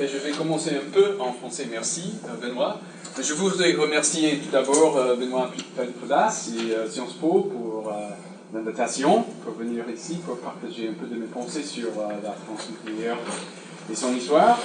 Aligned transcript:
Je 0.00 0.16
vais 0.16 0.30
commencer 0.30 0.70
un 0.70 0.90
peu 0.90 1.20
en 1.20 1.30
français, 1.34 1.68
merci 1.70 2.14
euh, 2.24 2.34
Benoît. 2.40 2.80
Je 3.20 3.34
voudrais 3.34 3.74
remercier 3.74 4.38
tout 4.38 4.50
d'abord 4.50 4.96
euh, 4.96 5.14
Benoît 5.14 5.50
Pelpoudas 5.76 6.52
et 6.56 6.72
euh, 6.72 6.88
Sciences 6.88 7.12
Po 7.12 7.50
pour 7.52 7.92
l'invitation, 8.54 9.24
pour 9.44 9.52
venir 9.52 9.84
ici, 9.94 10.20
pour 10.24 10.38
partager 10.38 10.88
un 10.88 10.94
peu 10.94 11.06
de 11.06 11.20
mes 11.20 11.26
pensées 11.26 11.62
sur 11.62 11.90
la 11.98 12.32
France 12.32 12.70
nucléaire 12.70 13.18
et 13.92 13.94
son 13.94 14.14
histoire. 14.14 14.58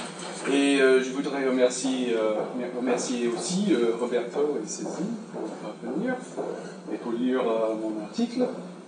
Et 0.50 0.78
je 0.78 1.10
voudrais 1.10 1.46
remercier, 1.46 2.16
remercier 2.76 3.28
aussi 3.28 3.74
Roberto 4.00 4.58
et 4.62 4.66
Cécile 4.66 5.14
pour 5.32 5.92
venir 5.92 6.14
et 6.92 6.96
pour 6.96 7.12
lire 7.12 7.42
mon 7.44 8.02
article. 8.04 8.46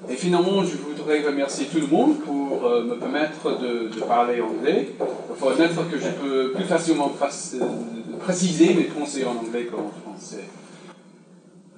Et 0.08 0.14
finalement, 0.14 0.62
je 0.64 0.76
voudrais 0.76 1.22
remercier 1.22 1.66
tout 1.66 1.80
le 1.80 1.86
monde 1.86 2.20
pour 2.20 2.64
euh, 2.64 2.84
me 2.84 2.94
permettre 2.98 3.58
de, 3.58 3.88
de, 3.88 4.00
parler 4.00 4.40
anglais. 4.40 4.92
Il 4.98 5.36
faut 5.36 5.48
admettre 5.48 5.90
que 5.90 5.98
je 5.98 6.08
peux 6.08 6.52
plus 6.52 6.64
facilement 6.64 7.12
euh, 7.20 8.16
préciser 8.20 8.74
mes 8.74 8.84
pensées 8.84 9.24
en 9.24 9.36
anglais 9.36 9.66
qu'en 9.66 9.90
français. 9.90 10.44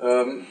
Um, 0.03 0.45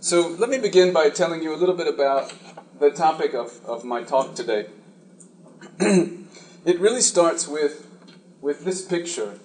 so 0.00 0.36
let 0.38 0.48
me 0.48 0.58
begin 0.58 0.92
by 0.92 1.10
telling 1.10 1.42
you 1.42 1.52
a 1.54 1.58
little 1.58 1.76
bit 1.76 1.86
about 1.86 2.32
the 2.80 2.90
topic 2.90 3.34
of, 3.34 3.60
of 3.66 3.84
my 3.84 4.02
talk 4.02 4.34
today. 4.34 4.66
it 5.80 6.80
really 6.80 7.02
starts 7.02 7.46
with, 7.46 7.86
with 8.40 8.64
this 8.64 8.82
picture. 8.82 9.38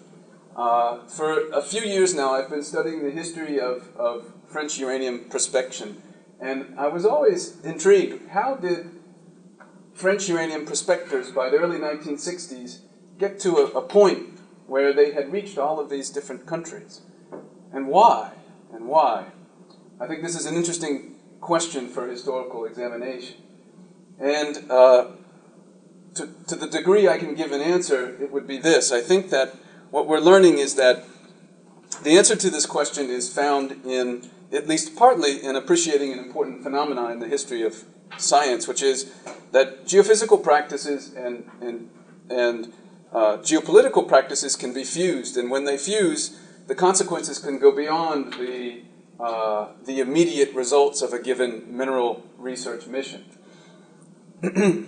Uh, 0.56 1.00
for 1.08 1.50
a 1.52 1.62
few 1.62 1.82
years 1.82 2.16
now, 2.16 2.34
I've 2.34 2.50
been 2.50 2.64
studying 2.64 3.04
the 3.04 3.12
history 3.12 3.60
of, 3.60 3.90
of 3.98 4.32
French 4.48 4.80
uranium 4.80 5.26
prospection. 5.30 5.96
And 6.40 6.78
I 6.78 6.88
was 6.88 7.06
always 7.06 7.60
intrigued 7.62 8.30
how 8.30 8.56
did 8.56 8.90
French 9.94 10.28
uranium 10.28 10.66
prospectors 10.66 11.32
by 11.32 11.50
the 11.50 11.58
early 11.58 11.78
1960s 11.78 12.80
get 13.18 13.40
to 13.42 13.58
a, 13.58 13.66
a 13.78 13.82
point 13.82 14.40
where 14.68 14.94
they 14.94 15.12
had 15.12 15.32
reached 15.32 15.58
all 15.58 15.80
of 15.80 15.90
these 15.90 16.10
different 16.10 16.46
countries? 16.46 17.02
And 17.72 17.88
why? 17.88 18.34
And 18.74 18.88
why? 18.88 19.28
I 20.00 20.08
think 20.08 20.22
this 20.22 20.36
is 20.36 20.46
an 20.46 20.56
interesting 20.56 21.16
question 21.40 21.88
for 21.88 22.08
historical 22.08 22.66
examination. 22.66 23.38
And 24.20 24.70
uh, 24.70 25.12
to, 26.16 26.34
to 26.48 26.56
the 26.56 26.68
degree 26.68 27.08
I 27.08 27.18
can 27.18 27.36
give 27.36 27.52
an 27.52 27.62
answer, 27.62 28.22
it 28.22 28.32
would 28.32 28.48
be 28.48 28.58
this. 28.58 28.92
I 28.92 29.02
think 29.02 29.30
that 29.30 29.56
what 29.92 30.08
we're 30.08 30.20
learning 30.20 30.58
is 30.58 30.76
that 30.76 31.04
the 32.04 32.18
answer 32.18 32.36
to 32.36 32.50
this 32.50 32.66
question 32.66 33.10
is 33.10 33.34
found 33.34 33.72
in 33.86 34.30
at 34.52 34.68
least 34.68 34.96
partly 34.96 35.44
in 35.44 35.56
appreciating 35.56 36.14
an 36.14 36.20
important 36.20 36.64
phenomenon 36.64 37.12
in 37.12 37.20
the 37.20 37.28
history 37.28 37.64
of 37.64 37.84
science, 38.18 38.68
which 38.68 38.82
is 38.82 39.12
that 39.52 39.86
geophysical 39.86 40.42
practices 40.42 41.14
and, 41.14 41.50
and, 41.62 41.90
and 42.30 42.74
uh, 43.12 43.38
geopolitical 43.38 44.08
practices 44.08 44.56
can 44.56 44.74
be 44.74 44.84
fused. 44.84 45.38
And 45.38 45.50
when 45.50 45.66
they 45.66 45.78
fuse, 45.78 46.38
the 46.68 46.76
consequences 46.76 47.40
can 47.40 47.60
go 47.60 47.72
beyond 47.72 48.34
the, 48.34 48.82
uh, 49.20 49.70
the 49.86 50.00
immediate 50.00 50.54
results 50.54 51.02
of 51.02 51.14
a 51.14 51.20
given 51.20 51.66
mineral 51.76 52.24
research 52.38 52.88
mission. 52.88 53.26
and 54.42 54.88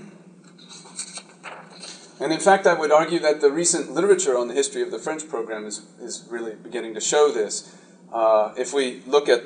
in 2.19 2.39
fact, 2.39 2.67
I 2.67 2.73
would 2.73 2.92
argue 2.92 3.19
that 3.19 3.42
the 3.42 3.52
recent 3.52 3.92
literature 3.92 4.38
on 4.38 4.47
the 4.47 4.53
history 4.53 4.81
of 4.81 4.92
the 4.92 4.99
French 4.99 5.27
program 5.30 5.66
is, 5.66 5.83
is 5.99 6.25
really 6.30 6.55
beginning 6.55 6.94
to 6.95 7.02
show 7.02 7.31
this. 7.31 7.73
Uh, 8.11 8.53
if 8.58 8.73
we 8.73 9.02
look 9.05 9.27
at 9.27 9.44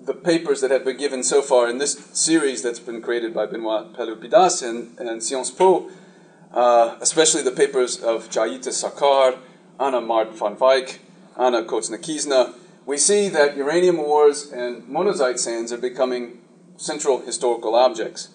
the 0.00 0.14
papers 0.14 0.60
that 0.60 0.70
have 0.70 0.84
been 0.84 0.96
given 0.96 1.22
so 1.22 1.40
far 1.40 1.68
in 1.68 1.78
this 1.78 1.92
series 2.12 2.62
that's 2.62 2.80
been 2.80 3.00
created 3.00 3.32
by 3.32 3.46
Benoit 3.46 3.92
Pelopidas 3.92 4.68
and, 4.68 4.98
and 4.98 5.22
Sciences 5.22 5.54
Po, 5.54 5.90
uh, 6.52 6.96
especially 7.00 7.42
the 7.42 7.52
papers 7.52 7.98
of 8.02 8.28
Jayita 8.28 8.68
Sarkar, 8.68 9.38
Anna 9.78 10.00
Mart 10.00 10.36
van 10.36 10.56
Wyk, 10.56 10.98
Anna 11.38 11.62
Kotsnakizna, 11.62 12.54
we 12.84 12.96
see 12.96 13.28
that 13.28 13.56
uranium 13.56 14.00
ores 14.00 14.50
and 14.52 14.82
monazite 14.84 15.38
sands 15.38 15.72
are 15.72 15.78
becoming 15.78 16.40
central 16.76 17.20
historical 17.20 17.74
objects. 17.76 18.30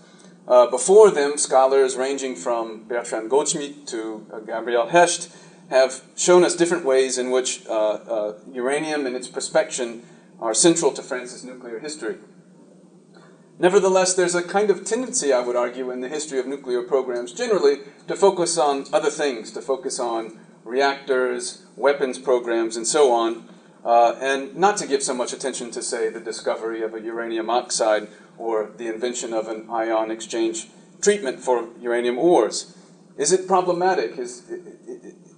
Uh, 0.48 0.66
before 0.68 1.12
them, 1.12 1.38
scholars 1.38 1.98
ranging 1.98 2.34
from 2.34 2.86
Bertrand 2.86 3.30
Goldschmidt 3.30 3.86
to 3.88 4.26
Gabriel 4.48 4.88
Hecht 4.88 5.30
have 5.70 6.02
shown 6.16 6.44
us 6.44 6.56
different 6.56 6.86
ways 6.86 7.18
in 7.18 7.32
which 7.32 7.66
uh, 7.68 7.74
uh, 7.74 8.34
uranium 8.52 9.06
and 9.06 9.16
its 9.16 9.28
prospection 9.28 10.04
are 10.40 10.54
central 10.54 10.92
to 10.94 11.02
France's 11.02 11.44
nuclear 11.44 11.80
history. 11.80 12.18
Nevertheless, 13.60 14.14
there's 14.14 14.36
a 14.36 14.44
kind 14.44 14.70
of 14.70 14.86
tendency, 14.86 15.34
I 15.34 15.42
would 15.42 15.56
argue, 15.56 15.90
in 15.90 16.02
the 16.02 16.10
history 16.10 16.40
of 16.40 16.46
nuclear 16.46 16.84
programs 16.84 17.34
generally 17.34 17.80
to 18.08 18.16
focus 18.16 18.58
on 18.58 18.86
other 18.94 19.10
things, 19.10 19.52
to 19.54 19.62
focus 19.62 20.00
on 20.00 20.40
reactors, 20.64 21.66
weapons 21.76 22.20
programs, 22.20 22.78
and 22.78 22.86
so 22.86 23.12
on, 23.12 23.50
uh, 23.84 24.16
and 24.22 24.56
not 24.56 24.78
to 24.78 24.88
give 24.88 25.02
so 25.02 25.14
much 25.14 25.34
attention 25.34 25.72
to, 25.72 25.82
say, 25.82 26.10
the 26.10 26.20
discovery 26.20 26.84
of 26.84 26.94
a 26.94 27.02
uranium 27.02 27.50
oxide 27.50 28.08
or 28.38 28.70
the 28.78 28.88
invention 28.94 29.34
of 29.34 29.48
an 29.48 29.68
ion 29.72 30.12
exchange 30.12 30.68
treatment 31.02 31.40
for 31.40 31.70
uranium 31.80 32.20
ores. 32.20 32.78
Is 33.18 33.32
it 33.32 33.48
problematic? 33.48 34.20
Is, 34.20 34.44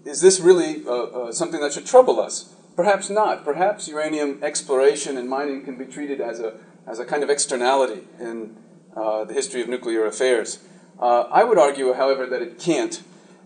is 0.06 0.22
this 0.22 0.40
really 0.40 0.86
uh, 0.86 0.92
uh, 0.92 1.32
something 1.32 1.60
that 1.62 1.74
should 1.74 1.86
trouble 1.86 2.20
us? 2.20 2.54
Perhaps 2.76 3.10
not. 3.10 3.44
Perhaps 3.44 3.88
uranium 3.88 4.40
exploration 4.42 5.18
and 5.18 5.30
mining 5.30 5.64
can 5.64 5.78
be 5.78 5.86
treated 5.86 6.22
as 6.22 6.40
a, 6.40 6.58
as 6.88 7.00
a 7.00 7.06
kind 7.06 7.24
of 7.24 7.30
externality 7.30 8.08
in 8.20 8.56
uh, 8.96 9.26
the 9.26 9.34
history 9.34 9.62
of 9.62 9.68
nuclear 9.68 10.06
affairs. 10.06 10.60
Uh, 11.00 11.22
I 11.32 11.44
would 11.44 11.58
argue, 11.58 11.94
however, 11.94 12.26
that 12.28 12.42
it 12.42 12.60
can't. 12.60 13.02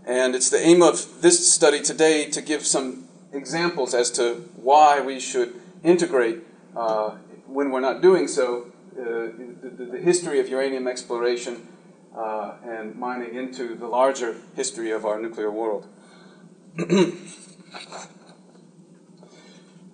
And 0.05 0.35
it's 0.35 0.49
the 0.49 0.59
aim 0.59 0.81
of 0.81 1.21
this 1.21 1.51
study 1.51 1.81
today 1.81 2.29
to 2.29 2.41
give 2.41 2.65
some 2.65 3.07
examples 3.31 3.93
as 3.93 4.11
to 4.11 4.49
why 4.55 5.01
we 5.01 5.19
should 5.19 5.53
integrate, 5.83 6.39
uh, 6.75 7.11
when 7.47 7.71
we're 7.71 7.79
not 7.79 8.01
doing 8.01 8.27
so, 8.27 8.71
uh, 8.93 9.03
the, 9.03 9.87
the, 9.91 9.97
history 9.97 10.39
of 10.39 10.47
uranium 10.49 10.87
exploration 10.87 11.67
and 12.15 12.95
mining 12.95 13.33
into 13.33 13.75
the 13.75 13.87
larger 13.87 14.35
history 14.55 14.91
of 14.91 15.05
our 15.05 15.19
nuclear 15.19 15.49
world. 15.49 15.87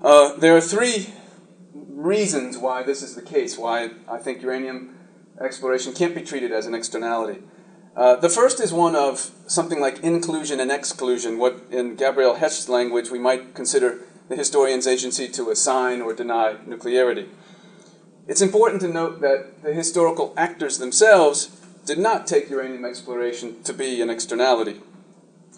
Uh, 0.01 0.37
there 0.37 0.55
are 0.55 0.61
three 0.61 1.13
reasons 1.73 2.57
why 2.57 2.83
this 2.83 3.03
is 3.03 3.15
the 3.15 3.21
case, 3.21 3.57
why 3.57 3.89
I 4.07 4.17
think 4.17 4.41
uranium 4.41 4.97
exploration 5.41 5.93
can't 5.93 6.15
be 6.15 6.21
treated 6.21 6.53
as 6.53 6.65
an 6.65 6.73
externality. 6.73 7.41
Uh, 7.97 8.15
the 8.15 8.29
first 8.29 8.61
is 8.61 8.71
one 8.71 8.95
of 8.95 9.31
something 9.45 9.81
like 9.81 9.99
inclusion 9.99 10.61
and 10.61 10.71
exclusion, 10.71 11.37
what 11.37 11.61
in 11.69 11.95
Gabriel 11.95 12.35
Hecht's 12.35 12.69
language 12.69 13.09
we 13.09 13.19
might 13.19 13.53
consider 13.53 13.99
the 14.29 14.37
historian's 14.37 14.87
agency 14.87 15.27
to 15.27 15.49
assign 15.49 16.01
or 16.01 16.13
deny 16.13 16.55
nuclearity. 16.65 17.27
It's 18.25 18.41
important 18.41 18.81
to 18.83 18.87
note 18.87 19.19
that 19.19 19.63
the 19.63 19.73
historical 19.73 20.33
actors 20.37 20.77
themselves 20.77 21.49
did 21.85 21.97
not 21.97 22.25
take 22.25 22.49
uranium 22.49 22.85
exploration 22.85 23.61
to 23.63 23.73
be 23.73 24.01
an 24.01 24.09
externality. 24.09 24.79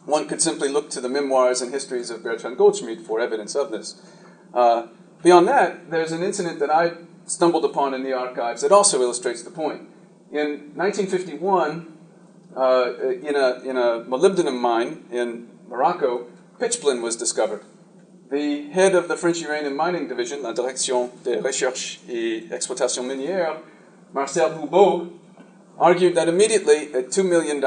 One 0.06 0.28
could 0.28 0.42
simply 0.42 0.70
look 0.70 0.90
to 0.92 1.02
the 1.02 1.10
memoirs 1.10 1.62
and 1.62 1.72
histories 1.72 2.10
of 2.10 2.24
Bertrand 2.24 2.58
Goldschmidt 2.58 3.02
for 3.02 3.20
evidence 3.20 3.56
of 3.56 3.72
this. 3.72 4.02
Uh, 4.54 4.88
beyond 5.24 5.48
that, 5.48 5.92
there's 5.92 6.12
an 6.12 6.24
incident 6.24 6.60
that 6.60 6.72
I 6.72 6.94
stumbled 7.26 7.66
upon 7.66 7.94
in 7.94 8.04
the 8.04 8.14
archives 8.14 8.62
that 8.62 8.72
also 8.72 9.02
illustrates 9.02 9.44
the 9.44 9.52
point. 9.52 9.82
In 10.32 10.72
1951, 10.76 11.98
uh, 12.56 12.94
in, 13.00 13.36
a, 13.36 13.62
in 13.64 13.78
a 13.78 14.04
molybdenum 14.06 14.60
mine 14.60 15.06
in 15.12 15.50
Morocco, 15.68 16.28
pitchblende 16.60 17.02
was 17.02 17.16
discovered. 17.16 17.64
The 18.32 18.70
head 18.70 18.96
of 18.96 19.08
the 19.08 19.18
French 19.18 19.42
uranium 19.42 19.76
mining 19.76 20.08
division, 20.08 20.42
la 20.42 20.54
Direction 20.54 21.12
des 21.24 21.42
Recherches 21.42 22.00
et 22.10 22.52
Exploitation 22.52 23.04
Minière, 23.04 23.60
Marcel 24.14 24.58
Roubault, 24.58 25.12
argued 25.78 26.16
that 26.16 26.28
immediately 26.28 26.94
a 26.94 27.04
$2 27.04 27.28
million 27.28 27.60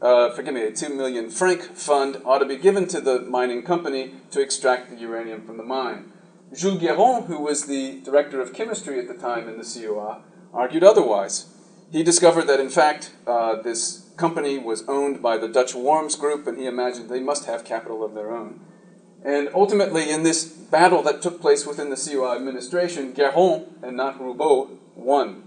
uh, 0.00 0.30
forgive 0.30 0.54
me, 0.54 0.62
a 0.62 0.72
2 0.72 0.94
million 0.94 1.30
franc 1.30 1.62
fund 1.62 2.22
ought 2.24 2.38
to 2.38 2.46
be 2.46 2.56
given 2.56 2.86
to 2.88 3.00
the 3.00 3.20
mining 3.20 3.62
company 3.62 4.14
to 4.30 4.40
extract 4.40 4.90
the 4.90 4.96
uranium 4.96 5.44
from 5.44 5.56
the 5.56 5.64
mine. 5.64 6.12
Jules 6.54 6.80
Guéron, 6.80 7.26
who 7.26 7.40
was 7.40 7.66
the 7.66 8.00
director 8.00 8.40
of 8.40 8.54
chemistry 8.54 8.98
at 8.98 9.08
the 9.08 9.14
time 9.14 9.48
in 9.48 9.58
the 9.58 9.64
CEA, 9.64 10.20
argued 10.54 10.84
otherwise. 10.84 11.46
He 11.90 12.02
discovered 12.02 12.44
that, 12.44 12.60
in 12.60 12.70
fact, 12.70 13.12
uh, 13.26 13.60
this 13.60 14.10
company 14.16 14.58
was 14.58 14.84
owned 14.88 15.20
by 15.20 15.36
the 15.36 15.48
Dutch 15.48 15.74
Worms 15.74 16.16
Group, 16.16 16.46
and 16.46 16.58
he 16.58 16.66
imagined 16.66 17.08
they 17.08 17.20
must 17.20 17.46
have 17.46 17.64
capital 17.64 18.04
of 18.04 18.14
their 18.14 18.34
own. 18.34 18.60
And 19.24 19.50
ultimately, 19.52 20.10
in 20.10 20.22
this 20.22 20.44
battle 20.44 21.02
that 21.02 21.22
took 21.22 21.40
place 21.40 21.66
within 21.66 21.90
the 21.90 21.96
CEA 21.96 22.36
administration, 22.36 23.14
Guéron 23.14 23.66
and 23.82 23.96
not 23.96 24.20
Roubault 24.20 24.70
won. 24.94 25.44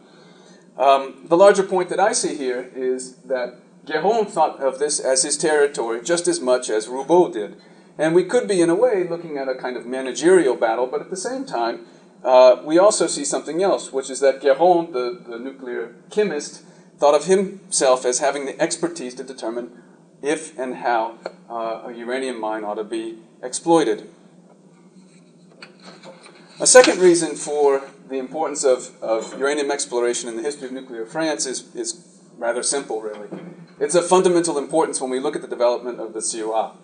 Um, 0.78 1.26
the 1.26 1.38
larger 1.38 1.64
point 1.64 1.90
that 1.90 2.00
I 2.00 2.12
see 2.12 2.36
here 2.36 2.70
is 2.76 3.16
that 3.24 3.56
Guéron 3.86 4.28
thought 4.28 4.60
of 4.60 4.80
this 4.80 5.00
as 5.00 5.24
his 5.24 5.38
territory 5.38 6.02
just 6.04 6.28
as 6.28 6.40
much 6.40 6.70
as 6.70 6.88
Roubault 6.88 7.34
did. 7.34 7.58
And 7.98 8.16
we 8.16 8.24
could 8.24 8.48
be, 8.48 8.62
in 8.62 8.70
a 8.70 8.76
way, 8.76 9.08
looking 9.08 9.38
at 9.38 9.48
a 9.48 9.56
kind 9.56 9.76
of 9.76 9.86
managerial 9.86 10.56
battle, 10.56 10.88
but 10.88 11.02
at 11.02 11.10
the 11.10 11.18
same 11.18 11.46
time, 11.46 11.86
uh, 12.24 12.62
we 12.64 12.78
also 12.78 13.08
see 13.08 13.26
something 13.26 13.62
else, 13.62 13.92
which 13.92 14.10
is 14.10 14.20
that 14.20 14.42
Guéron, 14.42 14.94
the, 14.94 15.22
the 15.28 15.40
nuclear 15.40 15.96
chemist, 16.10 16.64
thought 16.98 17.16
of 17.16 17.26
himself 17.26 18.06
as 18.06 18.20
having 18.20 18.46
the 18.46 18.60
expertise 18.62 19.16
to 19.16 19.24
determine 19.24 19.72
if 20.22 20.58
and 20.58 20.76
how 20.76 21.18
uh, 21.50 21.84
a 21.88 21.94
uranium 21.94 22.40
mine 22.40 22.64
ought 22.64 22.76
to 22.76 22.84
be 22.84 23.18
exploited. 23.42 24.08
A 26.60 26.68
second 26.68 27.00
reason 27.00 27.36
for 27.36 27.82
the 28.08 28.20
importance 28.20 28.64
of, 28.64 28.92
of 29.02 29.38
uranium 29.40 29.72
exploration 29.72 30.30
in 30.30 30.36
the 30.36 30.44
history 30.44 30.68
of 30.68 30.74
nuclear 30.74 31.08
France 31.08 31.48
is, 31.48 31.76
is 31.76 32.20
rather 32.38 32.62
simple, 32.62 33.02
really. 33.02 33.28
It's 33.82 33.96
of 33.96 34.08
fundamental 34.08 34.60
importance 34.60 35.02
when 35.02 35.10
we 35.10 35.20
look 35.20 35.36
at 35.36 35.42
the 35.42 35.48
development 35.48 36.00
of 36.00 36.14
the 36.14 36.20
CEA. 36.20 36.76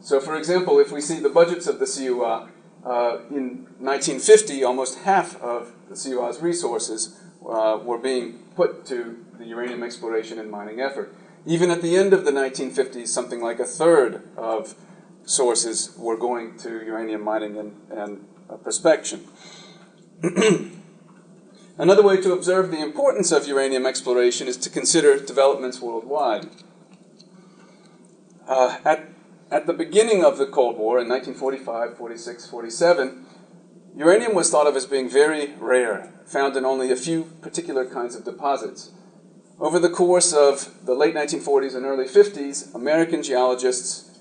So, 0.00 0.20
for 0.20 0.36
example, 0.36 0.78
if 0.78 0.92
we 0.92 1.00
see 1.00 1.18
the 1.18 1.30
budgets 1.30 1.66
of 1.66 1.78
the 1.78 1.86
CEA, 1.86 2.50
uh, 2.84 3.18
in 3.30 3.64
1950, 3.78 4.62
almost 4.62 4.98
half 4.98 5.40
of 5.40 5.72
the 5.88 5.94
CEA's 5.94 6.42
resources 6.42 7.18
uh, 7.48 7.78
were 7.82 7.96
being 7.96 8.40
put 8.54 8.84
to 8.86 9.24
the 9.38 9.46
uranium 9.46 9.82
exploration 9.82 10.38
and 10.38 10.50
mining 10.50 10.78
effort. 10.78 11.14
Even 11.46 11.70
at 11.70 11.80
the 11.80 11.96
end 11.96 12.12
of 12.12 12.26
the 12.26 12.32
1950s, 12.32 13.08
something 13.08 13.40
like 13.40 13.58
a 13.58 13.64
third 13.64 14.22
of 14.36 14.74
sources 15.24 15.96
were 15.96 16.18
going 16.18 16.58
to 16.58 16.84
uranium 16.84 17.24
mining 17.24 17.56
and, 17.56 17.80
and 17.90 18.26
uh, 18.50 18.56
prospection. 18.56 19.22
Another 21.78 22.02
way 22.02 22.20
to 22.20 22.34
observe 22.34 22.70
the 22.70 22.82
importance 22.82 23.32
of 23.32 23.46
uranium 23.46 23.86
exploration 23.86 24.46
is 24.46 24.58
to 24.58 24.68
consider 24.68 25.18
developments 25.18 25.80
worldwide. 25.80 26.46
Uh, 28.46 28.78
at, 28.84 29.08
at 29.50 29.66
the 29.66 29.72
beginning 29.72 30.22
of 30.22 30.36
the 30.36 30.44
Cold 30.44 30.76
War 30.76 31.00
in 31.00 31.08
1945, 31.08 31.96
46, 31.96 32.46
47, 32.46 33.24
uranium 33.96 34.34
was 34.34 34.50
thought 34.50 34.66
of 34.66 34.76
as 34.76 34.84
being 34.84 35.08
very 35.08 35.54
rare, 35.58 36.12
found 36.26 36.56
in 36.56 36.66
only 36.66 36.92
a 36.92 36.96
few 36.96 37.24
particular 37.40 37.86
kinds 37.86 38.14
of 38.14 38.24
deposits. 38.24 38.90
Over 39.58 39.78
the 39.78 39.88
course 39.88 40.34
of 40.34 40.84
the 40.84 40.94
late 40.94 41.14
1940s 41.14 41.74
and 41.74 41.86
early 41.86 42.06
50s, 42.06 42.74
American 42.74 43.22
geologists 43.22 44.11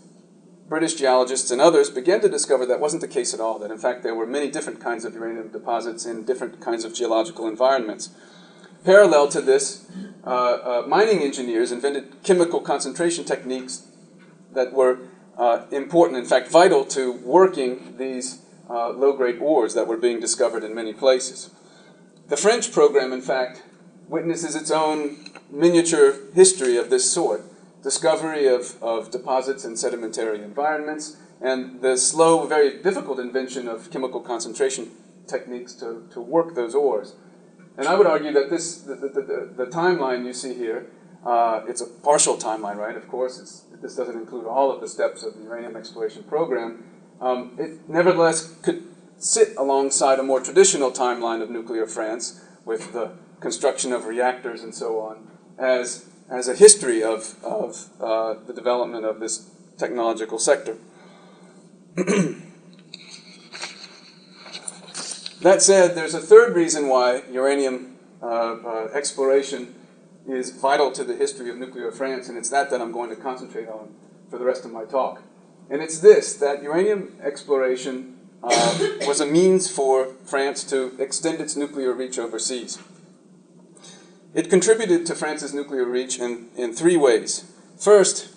British 0.71 0.93
geologists 0.93 1.51
and 1.51 1.59
others 1.59 1.89
began 1.89 2.21
to 2.21 2.29
discover 2.29 2.65
that 2.65 2.79
wasn't 2.79 3.01
the 3.01 3.07
case 3.07 3.33
at 3.33 3.41
all, 3.41 3.59
that 3.59 3.71
in 3.71 3.77
fact 3.77 4.03
there 4.03 4.15
were 4.15 4.25
many 4.25 4.49
different 4.49 4.79
kinds 4.79 5.03
of 5.03 5.13
uranium 5.13 5.49
deposits 5.49 6.05
in 6.05 6.23
different 6.23 6.61
kinds 6.61 6.85
of 6.85 6.93
geological 6.93 7.45
environments. 7.45 8.11
Parallel 8.85 9.27
to 9.27 9.41
this, 9.41 9.91
uh, 10.25 10.29
uh, 10.29 10.83
mining 10.87 11.23
engineers 11.23 11.73
invented 11.73 12.23
chemical 12.23 12.61
concentration 12.61 13.25
techniques 13.25 13.85
that 14.53 14.71
were 14.71 14.99
uh, 15.37 15.65
important, 15.71 16.17
in 16.17 16.23
fact, 16.23 16.47
vital 16.47 16.85
to 16.85 17.11
working 17.11 17.97
these 17.97 18.39
uh, 18.69 18.91
low 18.91 19.11
grade 19.11 19.39
ores 19.41 19.73
that 19.73 19.87
were 19.87 19.97
being 19.97 20.21
discovered 20.21 20.63
in 20.63 20.73
many 20.73 20.93
places. 20.93 21.49
The 22.29 22.37
French 22.37 22.71
program, 22.71 23.11
in 23.11 23.21
fact, 23.21 23.61
witnesses 24.07 24.55
its 24.55 24.71
own 24.71 25.17
miniature 25.49 26.13
history 26.33 26.77
of 26.77 26.89
this 26.89 27.11
sort 27.11 27.43
discovery 27.83 28.47
of, 28.47 28.81
of 28.81 29.11
deposits 29.11 29.65
in 29.65 29.75
sedimentary 29.75 30.43
environments, 30.43 31.17
and 31.41 31.81
the 31.81 31.97
slow, 31.97 32.45
very 32.45 32.81
difficult 32.81 33.19
invention 33.19 33.67
of 33.67 33.89
chemical 33.91 34.21
concentration 34.21 34.91
techniques 35.27 35.73
to, 35.73 36.07
to 36.11 36.21
work 36.21 36.55
those 36.55 36.75
ores. 36.75 37.15
And 37.77 37.87
I 37.87 37.95
would 37.95 38.07
argue 38.07 38.31
that 38.33 38.49
this, 38.49 38.81
the, 38.81 38.95
the, 38.95 39.07
the, 39.07 39.53
the 39.55 39.65
timeline 39.65 40.25
you 40.25 40.33
see 40.33 40.53
here, 40.53 40.87
uh, 41.25 41.61
it's 41.67 41.81
a 41.81 41.85
partial 41.85 42.37
timeline, 42.37 42.75
right? 42.75 42.95
Of 42.95 43.07
course, 43.07 43.63
this 43.81 43.95
doesn't 43.95 44.15
include 44.15 44.45
all 44.45 44.71
of 44.71 44.81
the 44.81 44.87
steps 44.87 45.23
of 45.23 45.35
the 45.35 45.43
uranium 45.43 45.75
exploration 45.75 46.23
program. 46.23 46.83
Um, 47.19 47.55
it 47.59 47.89
nevertheless 47.89 48.55
could 48.61 48.83
sit 49.17 49.55
alongside 49.57 50.19
a 50.19 50.23
more 50.23 50.41
traditional 50.41 50.91
timeline 50.91 51.41
of 51.41 51.49
nuclear 51.49 51.85
France 51.85 52.43
with 52.65 52.93
the 52.93 53.11
construction 53.39 53.93
of 53.93 54.05
reactors 54.05 54.61
and 54.61 54.73
so 54.73 54.99
on 54.99 55.27
as 55.57 56.05
as 56.31 56.47
a 56.47 56.55
history 56.55 57.03
of, 57.03 57.35
of 57.43 57.89
uh, 57.99 58.35
the 58.47 58.53
development 58.53 59.05
of 59.05 59.19
this 59.19 59.51
technological 59.77 60.39
sector. 60.39 60.77
that 65.41 65.61
said, 65.61 65.93
there's 65.93 66.13
a 66.13 66.21
third 66.21 66.55
reason 66.55 66.87
why 66.87 67.21
uranium 67.29 67.97
uh, 68.23 68.25
uh, 68.25 68.89
exploration 68.93 69.75
is 70.25 70.51
vital 70.51 70.91
to 70.93 71.03
the 71.03 71.15
history 71.15 71.49
of 71.49 71.57
nuclear 71.57 71.91
France, 71.91 72.29
and 72.29 72.37
it's 72.37 72.49
that 72.49 72.69
that 72.69 72.81
I'm 72.81 72.93
going 72.93 73.09
to 73.09 73.15
concentrate 73.17 73.67
on 73.67 73.93
for 74.29 74.37
the 74.37 74.45
rest 74.45 74.63
of 74.63 74.71
my 74.71 74.85
talk. 74.85 75.23
And 75.69 75.81
it's 75.81 75.99
this 75.99 76.35
that 76.37 76.63
uranium 76.63 77.17
exploration 77.21 78.17
uh, 78.41 78.77
was 79.01 79.19
a 79.19 79.25
means 79.25 79.69
for 79.69 80.13
France 80.23 80.63
to 80.65 80.95
extend 80.97 81.41
its 81.41 81.57
nuclear 81.57 81.91
reach 81.91 82.17
overseas. 82.17 82.79
It 84.33 84.49
contributed 84.49 85.05
to 85.05 85.15
France's 85.15 85.53
nuclear 85.53 85.85
reach 85.85 86.17
in, 86.19 86.47
in 86.55 86.73
three 86.73 86.95
ways. 86.95 87.51
First, 87.77 88.29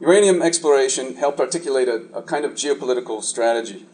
uranium 0.00 0.42
exploration 0.42 1.16
helped 1.16 1.40
articulate 1.40 1.88
a, 1.88 2.06
a 2.14 2.22
kind 2.22 2.44
of 2.44 2.52
geopolitical 2.52 3.22
strategy. 3.22 3.86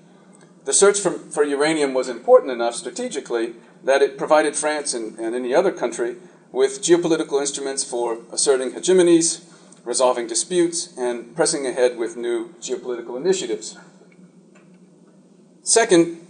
The 0.65 0.73
search 0.73 1.01
for, 1.01 1.13
for 1.13 1.45
uranium 1.45 1.95
was 1.95 2.09
important 2.09 2.53
enough 2.53 2.75
strategically 2.75 3.55
that 3.83 4.03
it 4.03 4.19
provided 4.19 4.55
France 4.55 4.93
and, 4.95 5.19
and 5.19 5.35
any 5.35 5.55
other 5.55 5.73
country 5.73 6.17
with 6.53 6.83
geopolitical 6.83 7.41
instruments 7.41 7.83
for 7.83 8.19
asserting 8.31 8.73
hegemonies, 8.73 9.45
resolving 9.85 10.27
disputes, 10.27 10.97
and 10.99 11.35
pressing 11.35 11.67
ahead 11.67 11.97
with 11.97 12.17
new 12.17 12.55
geopolitical 12.61 13.17
initiatives. 13.17 13.79
Second, 15.63 16.22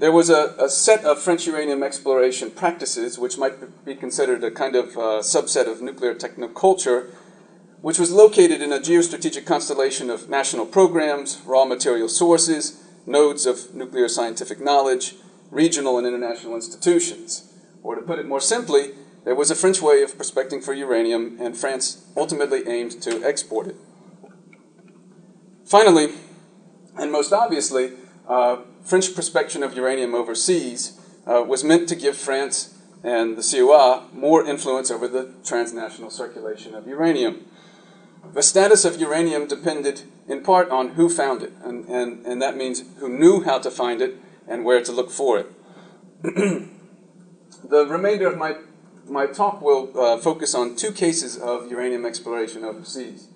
there 0.00 0.10
was 0.10 0.30
a, 0.30 0.54
a, 0.58 0.70
set 0.70 1.04
of 1.04 1.20
French 1.20 1.46
uranium 1.46 1.82
exploration 1.82 2.50
practices, 2.50 3.18
which 3.18 3.36
might 3.36 3.84
be 3.84 3.94
considered 3.94 4.42
a 4.42 4.50
kind 4.50 4.74
of 4.74 4.96
uh, 4.96 5.20
subset 5.20 5.70
of 5.70 5.82
nuclear 5.82 6.14
technoculture, 6.14 7.10
which 7.82 7.98
was 7.98 8.10
located 8.10 8.62
in 8.62 8.72
a 8.72 8.78
geostrategic 8.78 9.44
constellation 9.44 10.08
of 10.08 10.30
national 10.30 10.64
programs, 10.64 11.42
raw 11.44 11.66
material 11.66 12.08
sources, 12.08 12.82
nodes 13.04 13.44
of 13.44 13.74
nuclear 13.74 14.08
scientific 14.08 14.58
knowledge, 14.58 15.16
regional 15.50 15.98
and 15.98 16.06
international 16.06 16.54
institutions. 16.54 17.52
Or 17.82 17.94
to 17.94 18.00
put 18.00 18.18
it 18.18 18.26
more 18.26 18.40
simply, 18.40 18.92
there 19.24 19.34
was 19.34 19.50
a 19.50 19.54
French 19.54 19.82
way 19.82 20.02
of 20.02 20.16
prospecting 20.16 20.62
for 20.62 20.72
uranium, 20.72 21.36
and 21.38 21.54
France 21.54 22.06
ultimately 22.16 22.66
aimed 22.66 23.02
to 23.02 23.22
export 23.22 23.66
it. 23.66 23.76
Finally, 25.66 26.14
and 26.96 27.12
most 27.12 27.34
obviously, 27.34 27.92
uh, 28.30 28.62
French 28.84 29.12
prospection 29.12 29.62
of 29.64 29.74
uranium 29.74 30.14
overseas 30.14 30.98
uh, 31.26 31.42
was 31.42 31.64
meant 31.64 31.88
to 31.88 31.96
give 31.96 32.16
France 32.16 32.78
and 33.02 33.36
the 33.36 33.42
CEA 33.42 34.12
more 34.12 34.44
influence 34.46 34.90
over 34.90 35.08
the 35.08 35.34
transnational 35.44 36.10
circulation 36.10 36.74
of 36.74 36.86
uranium. 36.86 37.44
The 38.32 38.42
status 38.42 38.84
of 38.84 39.00
uranium 39.00 39.48
depended 39.48 40.02
in 40.28 40.44
part 40.44 40.70
on 40.70 40.90
who 40.90 41.08
found 41.08 41.42
it, 41.42 41.52
and, 41.64 41.86
and, 41.86 42.24
and 42.24 42.40
that 42.40 42.56
means 42.56 42.84
who 42.98 43.08
knew 43.08 43.42
how 43.42 43.58
to 43.58 43.70
find 43.70 44.00
it 44.00 44.16
and 44.46 44.64
where 44.64 44.82
to 44.82 44.92
look 44.92 45.10
for 45.10 45.40
it. 45.40 45.46
the 46.22 47.86
remainder 47.86 48.28
of 48.28 48.38
my, 48.38 48.56
my 49.08 49.26
talk 49.26 49.60
will 49.60 49.90
uh, 49.98 50.18
focus 50.18 50.54
on 50.54 50.76
two 50.76 50.92
cases 50.92 51.36
of 51.36 51.68
uranium 51.68 52.06
exploration 52.06 52.64
overseas. 52.64 53.26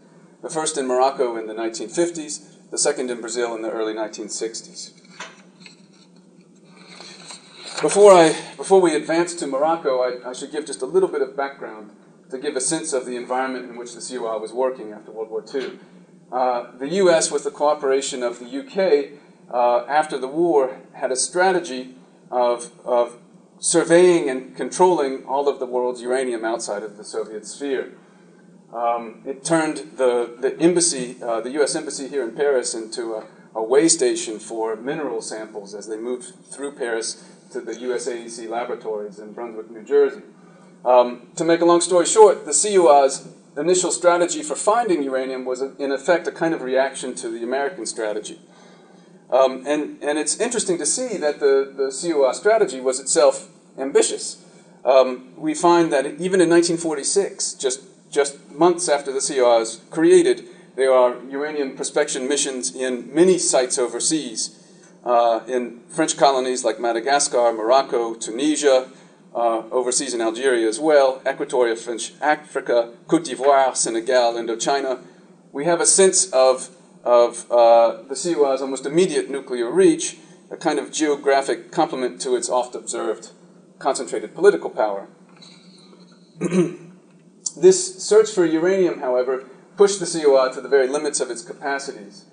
The 0.42 0.50
first 0.50 0.78
in 0.78 0.86
Morocco 0.86 1.36
in 1.36 1.48
the 1.48 1.54
1950s, 1.54 2.53
the 2.70 2.78
second 2.78 3.10
in 3.10 3.20
Brazil 3.20 3.54
in 3.54 3.62
the 3.62 3.70
early 3.70 3.94
1960s. 3.94 4.92
Before, 7.80 8.12
I, 8.12 8.34
before 8.56 8.80
we 8.80 8.94
advance 8.94 9.34
to 9.34 9.46
Morocco, 9.46 10.00
I, 10.00 10.30
I, 10.30 10.32
should 10.32 10.52
give 10.52 10.64
just 10.64 10.80
a 10.80 10.86
little 10.86 11.08
bit 11.08 11.20
of 11.20 11.36
background 11.36 11.90
to 12.30 12.38
give 12.38 12.56
a 12.56 12.60
sense 12.60 12.92
of 12.92 13.04
the 13.04 13.16
environment 13.16 13.68
in 13.68 13.76
which 13.76 13.94
the 13.94 14.00
CEA 14.00 14.40
was 14.40 14.52
working 14.52 14.92
after 14.92 15.10
World 15.10 15.30
War 15.30 15.44
II. 15.52 15.78
Uh, 16.32 16.76
the 16.78 16.88
US, 17.00 17.30
with 17.30 17.44
the 17.44 17.50
cooperation 17.50 18.22
of 18.22 18.38
the 18.38 18.46
UK, 18.46 19.18
uh, 19.52 19.84
after 19.86 20.18
the 20.18 20.28
war, 20.28 20.80
had 20.94 21.12
a 21.12 21.16
strategy 21.16 21.94
of, 22.30 22.70
of 22.84 23.18
surveying 23.58 24.28
and 24.28 24.56
controlling 24.56 25.24
all 25.26 25.48
of 25.48 25.58
the 25.58 25.66
world's 25.66 26.00
uranium 26.00 26.44
outside 26.44 26.82
of 26.82 26.96
the 26.96 27.04
Soviet 27.04 27.46
sphere. 27.46 27.92
Um, 28.74 29.22
it 29.24 29.44
turned 29.44 29.92
the, 29.96 30.36
the 30.40 30.58
embassy, 30.58 31.16
uh, 31.22 31.40
the 31.40 31.50
US 31.62 31.76
embassy 31.76 32.08
here 32.08 32.24
in 32.24 32.34
Paris, 32.34 32.74
into 32.74 33.14
a, 33.14 33.24
a 33.54 33.62
way 33.62 33.86
station 33.88 34.40
for 34.40 34.74
mineral 34.74 35.22
samples 35.22 35.74
as 35.74 35.86
they 35.86 35.96
moved 35.96 36.34
through 36.46 36.72
Paris 36.72 37.22
to 37.52 37.60
the 37.60 37.72
USAEC 37.72 38.48
laboratories 38.48 39.20
in 39.20 39.32
Brunswick, 39.32 39.70
New 39.70 39.84
Jersey. 39.84 40.22
Um, 40.84 41.28
to 41.36 41.44
make 41.44 41.60
a 41.60 41.64
long 41.64 41.80
story 41.80 42.04
short, 42.04 42.44
the 42.44 42.50
CEA's 42.50 43.28
initial 43.56 43.92
strategy 43.92 44.42
for 44.42 44.56
finding 44.56 45.04
uranium 45.04 45.44
was, 45.44 45.62
in 45.62 45.92
effect, 45.92 46.26
a 46.26 46.32
kind 46.32 46.52
of 46.52 46.60
reaction 46.60 47.14
to 47.14 47.30
the 47.30 47.44
American 47.44 47.86
strategy. 47.86 48.40
Um, 49.30 49.64
and, 49.66 50.02
and 50.02 50.18
it's 50.18 50.40
interesting 50.40 50.78
to 50.78 50.86
see 50.86 51.16
that 51.18 51.38
the, 51.38 51.72
the 51.74 52.34
strategy 52.34 52.80
was 52.80 52.98
itself 52.98 53.48
ambitious. 53.78 54.44
Um, 54.84 55.32
we 55.36 55.54
find 55.54 55.92
that 55.92 56.04
even 56.06 56.40
in 56.40 56.50
1946, 56.50 57.54
just, 57.54 57.80
just 58.14 58.50
months 58.52 58.88
after 58.88 59.12
the 59.12 59.18
CEA 59.18 59.58
was 59.58 59.80
created, 59.90 60.46
there 60.76 60.92
are 60.94 61.16
uranium 61.28 61.76
prospection 61.76 62.28
missions 62.28 62.74
in 62.74 63.12
many 63.12 63.38
sites 63.38 63.76
overseas 63.76 64.60
uh, 65.04 65.40
in 65.48 65.80
French 65.88 66.16
colonies 66.16 66.64
like 66.64 66.78
Madagascar, 66.78 67.52
Morocco, 67.52 68.14
Tunisia, 68.14 68.88
uh, 69.34 69.62
overseas 69.72 70.14
in 70.14 70.20
Algeria 70.20 70.68
as 70.68 70.78
well, 70.78 71.20
Equatorial 71.28 71.76
French 71.76 72.12
Africa, 72.20 72.94
Cote 73.08 73.24
d'Ivoire, 73.24 73.76
Senegal, 73.76 74.34
Indochina. 74.34 75.02
We 75.52 75.64
have 75.64 75.80
a 75.80 75.86
sense 75.86 76.30
of, 76.32 76.70
of 77.02 77.50
uh, 77.50 78.02
the 78.02 78.14
CEA's 78.14 78.62
almost 78.62 78.86
immediate 78.86 79.28
nuclear 79.28 79.70
reach, 79.70 80.16
a 80.52 80.56
kind 80.56 80.78
of 80.78 80.92
geographic 80.92 81.72
complement 81.72 82.20
to 82.20 82.36
its 82.36 82.48
oft 82.48 82.76
observed 82.76 83.30
concentrated 83.80 84.36
political 84.36 84.70
power. 84.70 85.08
this 87.56 88.02
search 88.02 88.30
for 88.30 88.44
uranium, 88.44 89.00
however, 89.00 89.44
pushed 89.76 90.00
the 90.00 90.06
CEA 90.06 90.52
to 90.54 90.60
the 90.60 90.68
very 90.68 90.88
limits 90.88 91.20
of 91.20 91.30
its 91.30 91.42
capacities. 91.42 92.26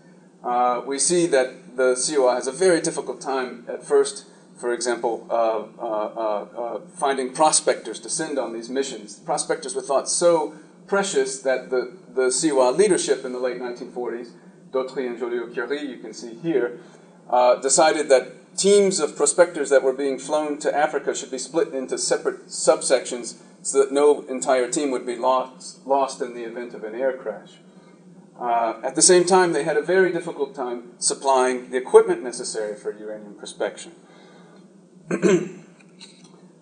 Uh, 0.43 0.81
we 0.85 0.97
see 0.97 1.27
that 1.27 1.75
the 1.75 1.93
CEA 1.93 2.35
has 2.35 2.47
a 2.47 2.51
very 2.51 2.81
difficult 2.81 3.21
time 3.21 3.65
at 3.67 3.83
first, 3.83 4.25
for 4.55 4.73
example, 4.73 5.27
uh, 5.29 5.65
uh, 5.79 5.85
uh, 5.85 6.79
finding 6.95 7.33
prospectors 7.33 7.99
to 7.99 8.09
send 8.09 8.37
on 8.37 8.53
these 8.53 8.69
missions. 8.69 9.15
Prospectors 9.19 9.75
were 9.75 9.81
thought 9.81 10.09
so 10.09 10.55
precious 10.87 11.39
that 11.39 11.69
the, 11.69 11.97
the 12.13 12.27
CEA 12.27 12.75
leadership 12.75 13.23
in 13.23 13.31
the 13.31 13.39
late 13.39 13.59
1940s, 13.59 14.31
Dautry 14.71 15.07
and 15.07 15.19
Joliot-Curie, 15.19 15.85
you 15.85 15.97
can 15.97 16.13
see 16.13 16.35
here, 16.35 16.79
uh, 17.29 17.55
decided 17.55 18.09
that 18.09 18.57
teams 18.57 18.99
of 18.99 19.15
prospectors 19.15 19.69
that 19.69 19.83
were 19.83 19.93
being 19.93 20.19
flown 20.19 20.57
to 20.59 20.75
Africa 20.75 21.15
should 21.15 21.31
be 21.31 21.37
split 21.37 21.73
into 21.73 21.97
separate 21.97 22.47
subsections 22.47 23.37
so 23.61 23.79
that 23.79 23.91
no 23.91 24.21
entire 24.21 24.69
team 24.69 24.91
would 24.91 25.05
be 25.05 25.15
lost, 25.15 25.85
lost 25.85 26.21
in 26.21 26.33
the 26.33 26.43
event 26.43 26.73
of 26.73 26.83
an 26.83 26.95
air 26.95 27.15
crash. 27.15 27.59
Uh, 28.39 28.81
at 28.83 28.95
the 28.95 29.01
same 29.01 29.23
time, 29.23 29.53
they 29.53 29.63
had 29.63 29.77
a 29.77 29.81
very 29.81 30.11
difficult 30.11 30.55
time 30.55 30.93
supplying 30.97 31.69
the 31.69 31.77
equipment 31.77 32.23
necessary 32.23 32.75
for 32.75 32.91
uranium 32.97 33.35
prospection. 33.35 33.91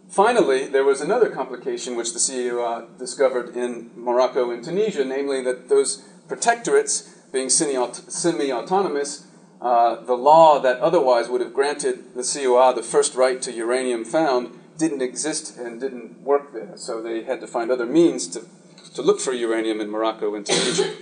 Finally, 0.09 0.67
there 0.67 0.83
was 0.83 0.99
another 0.99 1.29
complication 1.29 1.95
which 1.95 2.11
the 2.11 2.19
CEA 2.19 2.97
discovered 2.97 3.55
in 3.55 3.91
Morocco 3.95 4.51
and 4.51 4.63
Tunisia, 4.63 5.05
namely 5.05 5.41
that 5.43 5.69
those 5.69 6.03
protectorates, 6.27 7.15
being 7.31 7.49
semi 7.49 7.77
autonomous, 7.77 9.27
uh, 9.61 10.01
the 10.03 10.15
law 10.15 10.59
that 10.59 10.79
otherwise 10.79 11.29
would 11.29 11.41
have 11.41 11.53
granted 11.53 12.13
the 12.15 12.21
CEA 12.23 12.75
the 12.75 12.83
first 12.83 13.15
right 13.15 13.41
to 13.41 13.53
uranium 13.53 14.03
found 14.03 14.58
didn't 14.79 15.01
exist 15.01 15.57
and 15.57 15.79
didn't 15.79 16.21
work 16.23 16.53
there. 16.53 16.71
So 16.75 17.03
they 17.03 17.23
had 17.23 17.41
to 17.41 17.47
find 17.47 17.69
other 17.69 17.85
means 17.85 18.27
to, 18.29 18.47
to 18.95 19.01
look 19.03 19.19
for 19.19 19.33
uranium 19.33 19.81
in 19.81 19.91
Morocco 19.91 20.33
and 20.33 20.45
Tunisia. 20.45 20.95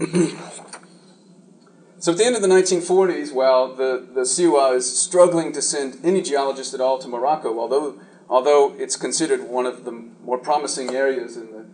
so 1.98 2.12
at 2.12 2.18
the 2.18 2.24
end 2.24 2.34
of 2.34 2.42
the 2.42 2.48
1940s, 2.48 3.32
while 3.32 3.74
the, 3.74 4.08
the 4.14 4.22
CEA 4.22 4.76
is 4.76 4.98
struggling 4.98 5.52
to 5.52 5.62
send 5.62 5.98
any 6.02 6.22
geologist 6.22 6.72
at 6.74 6.80
all 6.80 6.98
to 6.98 7.06
Morocco, 7.06 7.60
although, 7.60 8.00
although 8.28 8.74
it's 8.78 8.96
considered 8.96 9.42
one 9.42 9.66
of 9.66 9.84
the 9.84 9.92
more 9.92 10.38
promising 10.38 10.94
areas 10.94 11.36
in 11.36 11.52
the, 11.52 11.66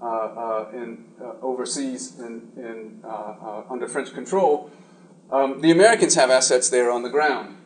uh, 0.00 0.06
uh, 0.06 0.70
in, 0.74 1.06
uh, 1.20 1.32
overseas 1.40 2.20
in, 2.20 2.52
in, 2.56 3.00
uh, 3.02 3.08
uh, 3.08 3.62
under 3.70 3.88
French 3.88 4.12
control, 4.12 4.70
um, 5.30 5.62
the 5.62 5.70
Americans 5.70 6.14
have 6.16 6.30
assets 6.30 6.68
there 6.68 6.90
on 6.90 7.02
the 7.02 7.10
ground. 7.10 7.56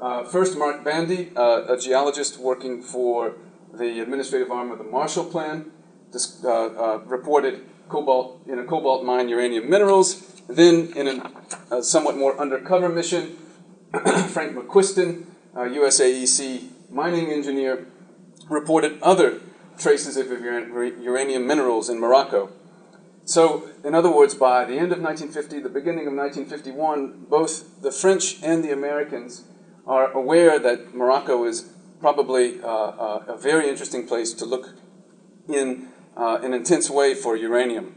Uh, 0.00 0.24
first, 0.24 0.56
Mark 0.56 0.82
Bandy, 0.82 1.30
uh, 1.36 1.74
a 1.74 1.76
geologist 1.76 2.40
working 2.40 2.82
for 2.82 3.34
the 3.74 4.00
administrative 4.00 4.50
arm 4.50 4.70
of 4.70 4.78
the 4.78 4.84
Marshall 4.84 5.26
Plan, 5.26 5.70
uh, 6.14 6.48
uh, 6.48 6.98
reported 7.04 7.66
cobalt 7.90 8.40
in 8.46 8.58
a 8.58 8.64
cobalt 8.64 9.04
mine 9.04 9.28
uranium 9.28 9.68
minerals. 9.68 10.42
Then, 10.48 10.90
in 10.96 11.06
a, 11.06 11.32
a 11.70 11.82
somewhat 11.82 12.16
more 12.16 12.40
undercover 12.40 12.88
mission, 12.88 13.36
Frank 14.28 14.56
McQuiston, 14.56 15.26
USAEC 15.54 16.90
mining 16.90 17.30
engineer, 17.30 17.86
reported 18.48 18.98
other 19.02 19.40
traces 19.76 20.16
of 20.16 20.28
uranium 20.28 21.46
minerals 21.46 21.90
in 21.90 22.00
Morocco. 22.00 22.50
So, 23.26 23.68
in 23.84 23.94
other 23.94 24.10
words, 24.10 24.34
by 24.34 24.64
the 24.64 24.78
end 24.78 24.92
of 24.92 25.00
1950, 25.00 25.60
the 25.60 25.68
beginning 25.68 26.06
of 26.06 26.14
1951, 26.14 27.26
both 27.28 27.82
the 27.82 27.92
French 27.92 28.42
and 28.42 28.64
the 28.64 28.72
Americans 28.72 29.44
are 29.90 30.12
aware 30.12 30.60
that 30.60 30.94
Morocco 30.94 31.44
is 31.44 31.68
probably 32.00 32.62
uh, 32.62 32.66
uh, 32.66 33.24
a 33.26 33.36
very 33.36 33.68
interesting 33.68 34.06
place 34.06 34.32
to 34.34 34.44
look 34.44 34.74
in 35.48 35.88
uh, 36.16 36.38
an 36.42 36.54
intense 36.54 36.88
way 36.88 37.12
for 37.12 37.34
uranium. 37.34 37.96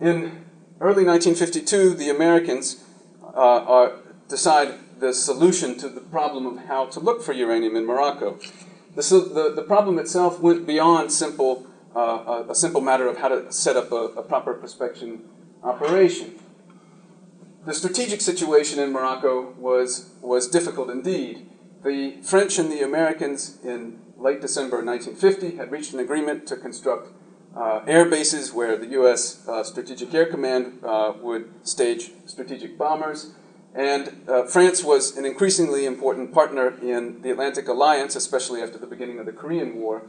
In 0.00 0.44
early 0.80 1.04
1952, 1.04 1.94
the 1.94 2.10
Americans 2.10 2.84
uh, 3.22 3.38
are, 3.38 3.92
decide 4.28 4.74
the 4.98 5.14
solution 5.14 5.78
to 5.78 5.88
the 5.88 6.00
problem 6.00 6.46
of 6.46 6.64
how 6.64 6.86
to 6.86 6.98
look 6.98 7.22
for 7.22 7.32
uranium 7.32 7.76
in 7.76 7.86
Morocco. 7.86 8.40
The, 8.96 9.02
the, 9.02 9.52
the 9.54 9.62
problem 9.62 10.00
itself 10.00 10.40
went 10.40 10.66
beyond 10.66 11.12
simple, 11.12 11.64
uh, 11.94 12.00
a, 12.00 12.46
a, 12.50 12.54
simple 12.56 12.80
matter 12.80 13.06
of 13.06 13.18
how 13.18 13.28
to 13.28 13.52
set 13.52 13.76
up 13.76 13.92
a, 13.92 14.06
a 14.20 14.22
proper 14.22 14.52
prospection 14.54 15.20
operation 15.62 16.40
the 17.66 17.74
strategic 17.74 18.20
situation 18.20 18.78
in 18.78 18.92
Morocco 18.92 19.52
was, 19.58 20.14
was 20.22 20.48
difficult 20.48 20.88
indeed. 20.88 21.48
The 21.84 22.16
French 22.22 22.58
and 22.58 22.70
the 22.70 22.82
Americans 22.82 23.58
in 23.64 24.00
late 24.16 24.40
December 24.40 24.84
1950 24.84 25.56
had 25.56 25.70
reached 25.70 25.92
an 25.92 25.98
agreement 25.98 26.46
to 26.46 26.56
construct 26.56 27.12
uh, 27.56 27.80
air 27.86 28.04
bases 28.04 28.52
where 28.52 28.76
the 28.76 28.86
U.S. 28.88 29.46
Uh, 29.48 29.64
Strategic 29.64 30.12
Air 30.14 30.26
Command 30.26 30.80
uh, 30.84 31.14
would 31.20 31.66
stage 31.66 32.10
strategic 32.26 32.78
bombers. 32.78 33.32
And 33.74 34.22
uh, 34.28 34.44
France 34.44 34.84
was 34.84 35.16
an 35.16 35.24
increasingly 35.24 35.86
important 35.86 36.32
partner 36.32 36.78
in 36.80 37.20
the 37.22 37.30
Atlantic 37.30 37.68
Alliance, 37.68 38.14
especially 38.14 38.62
after 38.62 38.78
the 38.78 38.86
beginning 38.86 39.18
of 39.18 39.26
the 39.26 39.32
Korean 39.32 39.76
War. 39.76 40.02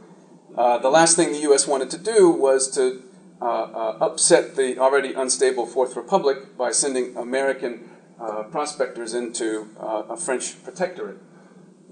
Uh, 0.56 0.78
the 0.78 0.90
last 0.90 1.16
thing 1.16 1.32
the 1.32 1.40
U.S. 1.40 1.66
wanted 1.66 1.90
to 1.90 1.98
do 1.98 2.30
was 2.30 2.70
to 2.74 3.02
uh, 3.40 3.44
uh, 3.44 3.98
upset 4.00 4.56
the 4.56 4.78
already 4.78 5.12
unstable 5.12 5.64
Fourth 5.64 5.94
Republic 5.94 6.56
by 6.56 6.72
sending 6.72 7.16
American 7.16 7.88
uh, 8.20 8.42
prospectors 8.44 9.14
into 9.14 9.68
a 9.78 10.16
French 10.16 10.62
protectorate. 10.64 11.18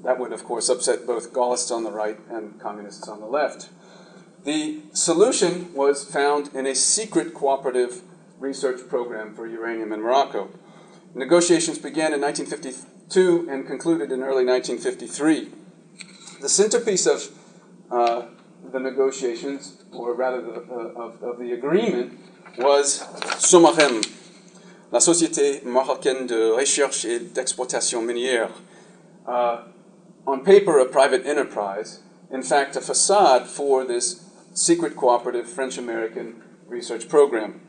That 0.03 0.19
would, 0.19 0.33
of 0.33 0.45
course, 0.45 0.69
upset 0.69 1.07
both 1.07 1.33
Gaullists 1.33 1.71
on 1.71 1.85
the 1.85 1.93
right 1.93 2.19
and 2.29 2.61
communists 2.61 3.09
on 3.09 3.21
the 3.21 3.27
left. 3.27 3.69
The 4.45 4.83
solution 4.93 5.73
was 5.73 6.05
found 6.05 6.55
in 6.55 6.67
a 6.67 6.75
secret 6.75 7.33
cooperative 7.33 8.03
research 8.39 8.89
program 8.89 9.35
for 9.35 9.47
uranium 9.47 9.93
in 9.93 10.01
Morocco. 10.01 10.51
Negotiations 11.15 11.79
began 11.79 12.13
in 12.13 12.21
1952 12.21 13.49
and 13.51 13.67
concluded 13.67 14.13
in 14.13 14.23
early 14.23 14.45
1953. 14.45 15.51
The 16.41 16.49
centerpiece 16.49 17.07
of 17.07 17.29
uh, 17.91 18.27
the 18.73 18.81
negotiations, 18.81 19.85
or 19.93 20.15
rather 20.15 20.43
the, 20.43 20.53
uh, 20.53 21.03
of, 21.03 21.23
of, 21.23 21.39
the 21.39 21.53
agreement, 21.53 22.19
was 22.59 23.01
SOMAREM, 23.39 24.03
la 24.91 24.99
Société 24.99 25.65
Marocaine 25.65 26.27
de 26.27 26.53
Recherche 26.53 27.05
et 27.05 27.33
d'Exploitation 27.33 28.03
Minière. 28.03 28.51
Uh, 29.27 29.65
on 30.27 30.45
paper, 30.45 30.79
a 30.79 30.87
private 30.87 31.27
enterprise, 31.27 32.01
in 32.31 32.43
fact, 32.43 32.77
a 32.77 32.81
facade 32.81 33.47
for 33.47 33.85
this 33.85 34.25
secret 34.55 34.97
cooperative 34.97 35.49
French 35.49 35.79
American 35.79 36.43
research 36.67 37.09
program. 37.09 37.61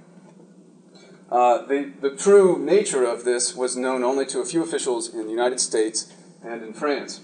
Uh, 1.29 1.65
the, 1.65 1.91
the 2.01 2.15
true 2.15 2.57
nature 2.57 3.03
of 3.03 3.25
this 3.25 3.55
was 3.55 3.75
known 3.75 4.03
only 4.03 4.25
to 4.25 4.39
a 4.39 4.45
few 4.45 4.63
officials 4.63 5.13
in 5.13 5.25
the 5.25 5.31
United 5.31 5.59
States 5.59 6.13
and 6.43 6.63
in 6.63 6.73
France. 6.73 7.21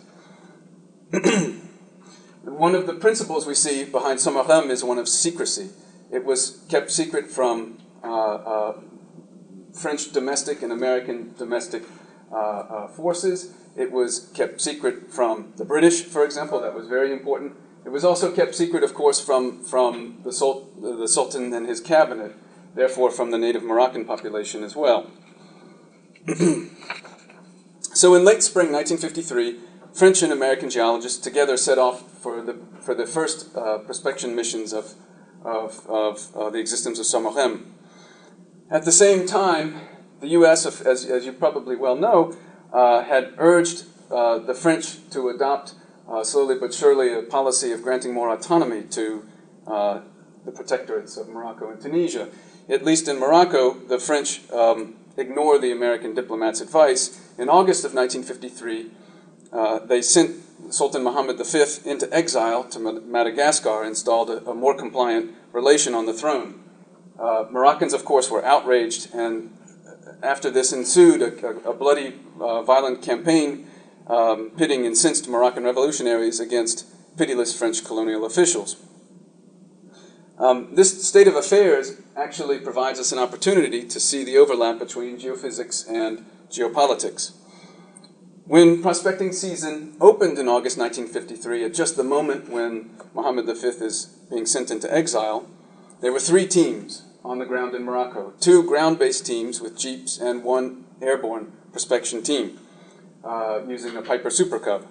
One 2.44 2.76
of 2.76 2.88
the 2.88 2.94
principles 2.94 3.48
we 3.48 3.56
see 3.56 3.86
behind 3.86 4.20
SOMAREM 4.20 4.70
is 4.70 4.84
one 4.84 5.00
of 5.00 5.08
secrecy. 5.08 5.70
It 6.12 6.26
was 6.26 6.62
kept 6.68 6.92
secret 6.92 7.32
from 7.32 7.78
uh, 8.04 8.34
uh, 8.36 8.82
French 9.74 10.12
domestic 10.12 10.62
and 10.62 10.72
American 10.72 11.34
domestic 11.38 11.84
uh, 12.34 12.36
uh, 12.36 12.88
forces. 12.90 13.54
It 13.78 13.94
was 13.94 14.30
kept 14.34 14.60
secret 14.60 15.10
from 15.10 15.54
the 15.56 15.64
British, 15.64 16.04
for 16.04 16.26
example. 16.26 16.60
That 16.60 16.76
was 16.76 16.88
very 16.88 17.14
important. 17.14 17.56
It 17.86 17.90
was 17.90 18.04
also 18.04 18.30
kept 18.30 18.56
secret, 18.56 18.84
of 18.84 18.94
course, 18.94 19.22
from, 19.22 19.64
from 19.64 20.20
the, 20.24 20.32
the 20.82 21.08
Sultan 21.08 21.54
and 21.54 21.66
his 21.66 21.80
cabinet, 21.80 22.34
therefore, 22.76 23.10
from 23.10 23.32
the 23.32 23.38
native 23.38 23.64
Moroccan 23.64 24.04
population 24.04 24.64
as 24.64 24.76
well. 24.76 25.10
so, 27.94 28.16
in 28.16 28.26
late 28.26 28.44
spring 28.44 28.72
1953, 28.72 29.60
French 29.94 30.24
and 30.24 30.34
American 30.34 30.70
geologists 30.70 31.20
together 31.20 31.56
set 31.56 31.78
off 31.78 32.12
for 32.20 32.42
the, 32.42 32.58
for 32.82 32.96
the 32.96 33.06
first 33.06 33.56
uh, 33.56 33.78
prospection 33.80 34.36
missions 34.36 34.74
of, 34.74 34.94
of, 35.44 35.86
of 35.88 36.36
uh, 36.36 36.50
the 36.50 36.60
existence 36.60 36.98
of 36.98 37.06
SOMAREM. 37.06 37.74
At 38.72 38.86
the 38.86 38.92
same 38.92 39.28
time, 39.28 39.82
the 40.20 40.30
U.S., 40.30 40.66
as, 40.66 41.06
as 41.06 41.26
you 41.26 41.34
probably 41.34 41.76
well 41.76 41.96
know, 41.96 42.36
uh, 42.72 43.04
had 43.04 43.34
urged 43.38 43.84
uh, 44.10 44.40
the 44.40 44.56
French 44.56 44.98
to 45.12 45.30
adopt 45.30 45.76
uh, 46.10 46.24
slowly 46.24 46.56
but 46.60 46.74
surely 46.74 47.14
a 47.14 47.22
policy 47.22 47.72
of 47.72 47.84
granting 47.84 48.14
more 48.14 48.32
autonomy 48.32 48.84
to 48.84 49.24
uh, 49.68 50.02
the 50.44 50.52
protectorates 50.52 51.20
of 51.20 51.30
Morocco 51.30 51.70
and 51.70 51.80
Tunisia. 51.80 52.30
At 52.68 52.84
least 52.84 53.08
in 53.08 53.20
Morocco, 53.20 53.74
the 53.74 54.00
French 54.00 54.50
um, 54.52 54.96
ignored 55.18 55.62
the 55.62 55.72
American 55.72 56.14
diplomats' 56.14 56.62
advice. 56.62 57.20
In 57.38 57.50
August 57.50 57.86
of 57.86 57.94
1953, 57.94 58.92
uh, 59.54 59.80
they 59.80 60.02
sent 60.02 60.44
Sultan 60.74 61.04
Muhammad 61.04 61.38
V 61.38 61.64
into 61.86 62.12
exile 62.12 62.64
to 62.66 62.80
Madagascar 62.80 63.84
installed 63.84 64.30
a, 64.30 64.50
a 64.50 64.54
more 64.56 64.76
compliant 64.76 65.32
relation 65.52 65.94
on 65.94 66.06
the 66.06 66.14
throne. 66.14 66.64
Uh, 67.20 67.46
Moroccans, 67.52 67.94
of 67.94 68.04
course, 68.04 68.32
were 68.32 68.44
outraged, 68.44 69.14
and 69.14 69.56
after 70.24 70.50
this 70.50 70.74
ensued 70.74 71.22
a, 71.22 71.46
a, 71.46 71.72
a 71.72 71.74
bloody, 71.74 72.14
uh, 72.40 72.64
violent 72.64 73.04
campaign 73.04 73.68
um, 74.08 74.50
pitting 74.58 74.86
incensed 74.86 75.30
Moroccan 75.30 75.64
revolutionaries 75.64 76.40
against 76.40 76.86
pitiless 77.18 77.58
French 77.58 77.86
colonial 77.86 78.26
officials. 78.26 78.78
Um, 80.40 80.74
this 80.74 81.08
state 81.08 81.28
of 81.28 81.36
affairs 81.36 82.02
actually 82.18 82.60
provides 82.60 83.00
us 83.00 83.12
an 83.12 83.20
opportunity 83.20 83.88
to 83.88 84.00
see 84.00 84.24
the 84.24 84.38
overlap 84.38 84.80
between 84.80 85.20
geophysics 85.20 85.88
and 85.88 86.26
geopolitics. 86.50 87.34
When 88.46 88.82
prospecting 88.82 89.32
season 89.32 89.96
opened 90.02 90.38
in 90.38 90.50
August 90.50 90.78
1953, 90.78 91.64
at 91.64 91.74
just 91.74 91.96
the 91.96 92.04
moment 92.04 92.50
when 92.50 92.90
Mohammed 93.14 93.46
V 93.46 93.52
is 93.52 94.18
being 94.30 94.46
sent 94.46 94.70
into 94.70 94.94
exile, 94.94 95.48
there 96.02 96.12
were 96.12 96.20
three 96.20 96.46
teams 96.46 97.04
on 97.24 97.40
the 97.40 97.46
ground 97.46 97.74
in 97.74 97.86
Morocco 97.86 98.34
two 98.42 98.62
ground 98.64 99.00
based 99.00 99.26
teams 99.26 99.62
with 99.62 99.78
jeeps 99.78 100.20
and 100.20 100.44
one 100.44 100.84
airborne 101.02 101.54
prospection 101.72 102.22
team 102.22 102.60
uh, 103.24 103.62
using 103.66 103.96
a 103.96 104.02
Piper 104.02 104.30
Super 104.30 104.60
Cub. 104.60 104.88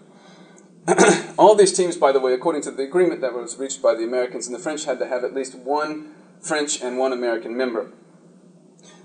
All 1.38 1.54
these 1.54 1.74
teams, 1.74 1.98
by 1.98 2.10
the 2.10 2.20
way, 2.20 2.32
according 2.32 2.62
to 2.62 2.70
the 2.70 2.84
agreement 2.84 3.20
that 3.20 3.34
was 3.34 3.58
reached 3.58 3.82
by 3.82 3.94
the 3.94 4.02
Americans 4.02 4.46
and 4.46 4.56
the 4.56 4.60
French, 4.60 4.86
had 4.86 4.98
to 4.98 5.06
have 5.06 5.24
at 5.24 5.34
least 5.34 5.54
one 5.56 6.14
French 6.40 6.80
and 6.80 6.96
one 6.96 7.12
American 7.12 7.54
member. 7.54 7.92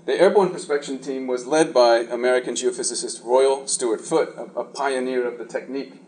The 0.08 0.18
airborne 0.18 0.48
prospection 0.48 1.00
team 1.00 1.26
was 1.26 1.46
led 1.46 1.74
by 1.74 1.98
American 1.98 2.54
geophysicist 2.54 3.22
Royal 3.26 3.66
Stewart 3.68 4.00
Foote, 4.00 4.34
a, 4.38 4.60
a 4.60 4.64
pioneer 4.64 5.28
of 5.28 5.36
the 5.36 5.44
technique. 5.44 6.00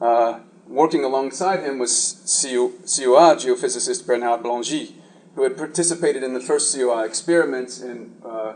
Uh, 0.00 0.38
working 0.68 1.02
alongside 1.02 1.64
him 1.64 1.80
was 1.80 1.90
CEA 1.90 2.70
geophysicist 2.86 4.06
Bernard 4.06 4.44
Blangy, 4.44 4.92
who 5.34 5.42
had 5.42 5.56
participated 5.56 6.22
in 6.22 6.32
the 6.32 6.40
first 6.40 6.72
CEA 6.72 7.04
experiments 7.04 7.80
in 7.80 8.14
uh, 8.24 8.54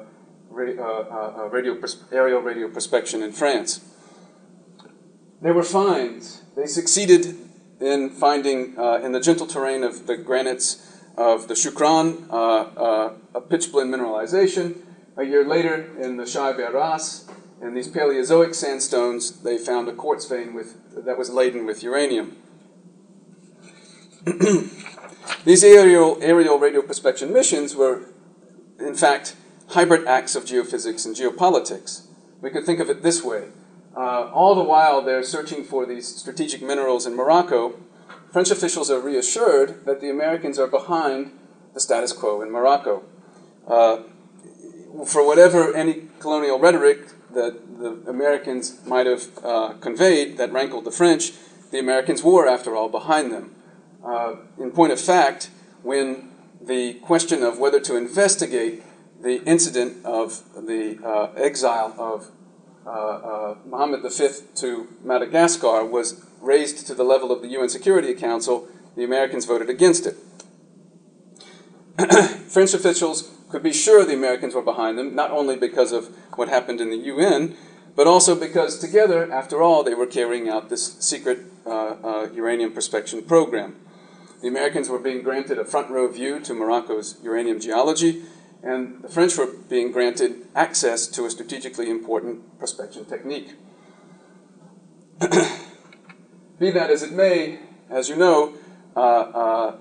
ra- 0.48 0.78
uh, 0.78 1.42
uh 1.42 1.48
radio 1.48 1.74
pers- 1.74 2.04
aerial 2.12 2.40
radio 2.40 2.68
prospection 2.68 3.20
in 3.20 3.32
France. 3.32 3.80
They 5.42 5.50
were 5.50 5.64
finds. 5.64 6.42
They 6.54 6.66
succeeded 6.66 7.36
in 7.80 8.10
finding 8.10 8.78
uh, 8.78 9.00
in 9.02 9.10
the 9.10 9.20
gentle 9.20 9.48
terrain 9.48 9.82
of 9.82 10.06
the 10.06 10.16
granites 10.16 10.97
of 11.18 11.48
the 11.48 11.54
Shukran 11.54 12.30
uh, 12.30 12.34
uh, 12.34 13.12
a 13.34 13.40
pitchblende 13.40 13.90
mineralization. 13.92 14.78
A 15.16 15.24
year 15.24 15.44
later, 15.44 15.90
in 16.00 16.16
the 16.16 16.24
Shai 16.24 16.52
Beras, 16.52 17.28
in 17.60 17.74
these 17.74 17.88
Paleozoic 17.88 18.54
sandstones, 18.54 19.42
they 19.42 19.58
found 19.58 19.88
a 19.88 19.92
quartz 19.92 20.26
vein 20.26 20.54
with, 20.54 21.04
that 21.04 21.18
was 21.18 21.28
laden 21.28 21.66
with 21.66 21.82
uranium. 21.82 22.36
These 25.44 25.64
aerial, 25.64 26.18
aerial 26.20 26.58
radio 26.58 26.82
prospection 26.82 27.32
missions 27.32 27.74
were, 27.74 28.04
in 28.78 28.94
fact, 28.94 29.34
hybrid 29.70 30.06
acts 30.06 30.36
of 30.36 30.44
geophysics 30.44 31.04
and 31.04 31.16
geopolitics. 31.16 32.06
We 32.40 32.50
could 32.50 32.64
think 32.64 32.78
of 32.78 32.88
it 32.88 33.02
this 33.02 33.24
way 33.24 33.48
uh, 33.98 34.30
all 34.32 34.54
the 34.54 34.62
while 34.62 35.02
they're 35.02 35.24
searching 35.24 35.64
for 35.64 35.84
these 35.84 36.06
strategic 36.06 36.62
minerals 36.62 37.04
in 37.04 37.16
Morocco, 37.16 37.74
French 38.32 38.50
officials 38.50 38.90
are 38.90 39.00
reassured 39.00 39.84
that 39.86 40.00
the 40.00 40.10
Americans 40.10 40.58
are 40.58 40.66
behind 40.66 41.32
the 41.74 41.80
status 41.80 42.12
quo 42.12 42.42
in 42.42 42.50
Morocco. 42.50 43.04
Uh, 43.66 44.02
for 45.06 45.26
whatever 45.26 45.74
any 45.74 46.08
colonial 46.18 46.58
rhetoric 46.58 47.08
that 47.32 47.78
the 47.78 48.10
Americans 48.10 48.84
might 48.86 49.06
have 49.06 49.28
uh, 49.44 49.74
conveyed 49.80 50.38
that 50.38 50.52
rankled 50.52 50.84
the 50.84 50.90
French, 50.90 51.32
the 51.70 51.78
Americans 51.78 52.22
were, 52.22 52.48
after 52.48 52.74
all, 52.74 52.88
behind 52.88 53.32
them. 53.32 53.54
Uh, 54.04 54.36
in 54.58 54.70
point 54.70 54.92
of 54.92 55.00
fact, 55.00 55.50
when 55.82 56.30
the 56.60 56.94
question 56.94 57.42
of 57.42 57.58
whether 57.58 57.80
to 57.80 57.96
investigate 57.96 58.82
the 59.22 59.42
incident 59.44 60.04
of 60.04 60.42
the 60.54 60.98
uh, 61.04 61.32
exile 61.36 61.94
of 61.98 62.30
Mohammed 63.66 64.02
V 64.02 64.28
to 64.56 64.88
Madagascar 65.04 65.84
was 65.84 66.24
raised 66.40 66.86
to 66.86 66.94
the 66.94 67.04
level 67.04 67.30
of 67.32 67.42
the 67.42 67.48
UN 67.48 67.68
Security 67.68 68.14
Council, 68.14 68.68
the 68.96 69.04
Americans 69.04 69.44
voted 69.44 69.68
against 69.70 70.06
it. 70.06 70.16
French 72.48 72.74
officials 72.74 73.30
could 73.50 73.62
be 73.62 73.72
sure 73.72 74.04
the 74.04 74.14
Americans 74.14 74.54
were 74.54 74.62
behind 74.62 74.98
them, 74.98 75.14
not 75.14 75.30
only 75.30 75.56
because 75.56 75.92
of 75.92 76.14
what 76.36 76.48
happened 76.48 76.80
in 76.80 76.90
the 76.90 76.96
UN, 76.96 77.56
but 77.96 78.06
also 78.06 78.34
because 78.38 78.78
together, 78.78 79.30
after 79.32 79.62
all, 79.62 79.82
they 79.82 79.94
were 79.94 80.06
carrying 80.06 80.48
out 80.48 80.68
this 80.68 80.94
secret 81.00 81.40
uh, 81.66 81.96
uh, 82.04 82.28
uranium 82.32 82.72
prospection 82.72 83.26
program. 83.26 83.76
The 84.40 84.48
Americans 84.48 84.88
were 84.88 85.00
being 85.00 85.22
granted 85.22 85.58
a 85.58 85.64
front 85.64 85.90
row 85.90 86.06
view 86.06 86.38
to 86.40 86.54
Morocco's 86.54 87.16
uranium 87.22 87.58
geology, 87.58 88.22
and 88.62 89.02
the 89.02 89.08
French 89.08 89.36
were 89.36 89.46
being 89.68 89.92
granted 89.92 90.46
access 90.54 91.06
to 91.06 91.24
a 91.24 91.30
strategically 91.30 91.90
important 91.90 92.58
prospection 92.58 93.04
technique. 93.04 93.54
Be 96.58 96.70
that 96.70 96.90
as 96.90 97.02
it 97.02 97.12
may, 97.12 97.60
as 97.88 98.08
you 98.08 98.16
know, 98.16 98.54
uh, 98.96 99.00
uh, 99.00 99.76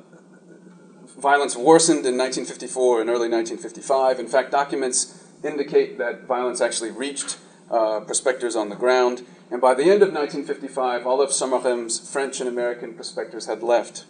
violence 1.18 1.56
worsened 1.56 2.06
in 2.06 2.18
1954 2.18 3.02
and 3.02 3.10
early 3.10 3.30
1955. 3.30 4.20
In 4.20 4.28
fact, 4.28 4.52
documents 4.52 5.24
indicate 5.44 5.98
that 5.98 6.26
violence 6.26 6.62
actually 6.62 6.92
reached 6.92 7.38
uh, 7.72 8.02
prospectors 8.02 8.56
on 8.56 8.70
the 8.70 8.76
ground. 8.76 9.26
And 9.50 9.60
by 9.60 9.74
the 9.74 9.84
end 9.84 10.04
of 10.04 10.14
1955, 10.14 11.08
all 11.08 11.22
of 11.22 11.32
SOMAREM's 11.32 12.12
French 12.12 12.40
and 12.40 12.50
American 12.50 12.94
prospectors 12.94 13.48
had 13.48 13.64
left. 13.64 14.06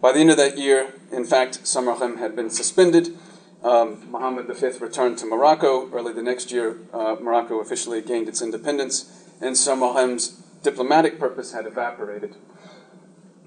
By 0.00 0.12
the 0.12 0.20
end 0.20 0.30
of 0.30 0.36
that 0.36 0.58
year, 0.58 0.94
in 1.12 1.24
fact, 1.24 1.66
SOMAREM 1.66 2.18
had 2.18 2.34
been 2.34 2.50
suspended 2.50 3.16
um, 3.64 4.10
Mohammed 4.10 4.46
V 4.46 4.66
returned 4.78 5.18
to 5.18 5.26
Morocco. 5.26 5.90
Early 5.90 6.12
the 6.12 6.22
next 6.22 6.50
year, 6.50 6.78
uh, 6.92 7.16
Morocco 7.20 7.60
officially 7.60 8.00
gained 8.02 8.28
its 8.28 8.42
independence, 8.42 9.26
and 9.40 9.56
SOMAREM's 9.56 10.42
diplomatic 10.62 11.18
purpose 11.18 11.52
had 11.52 11.66
evaporated. 11.66 12.36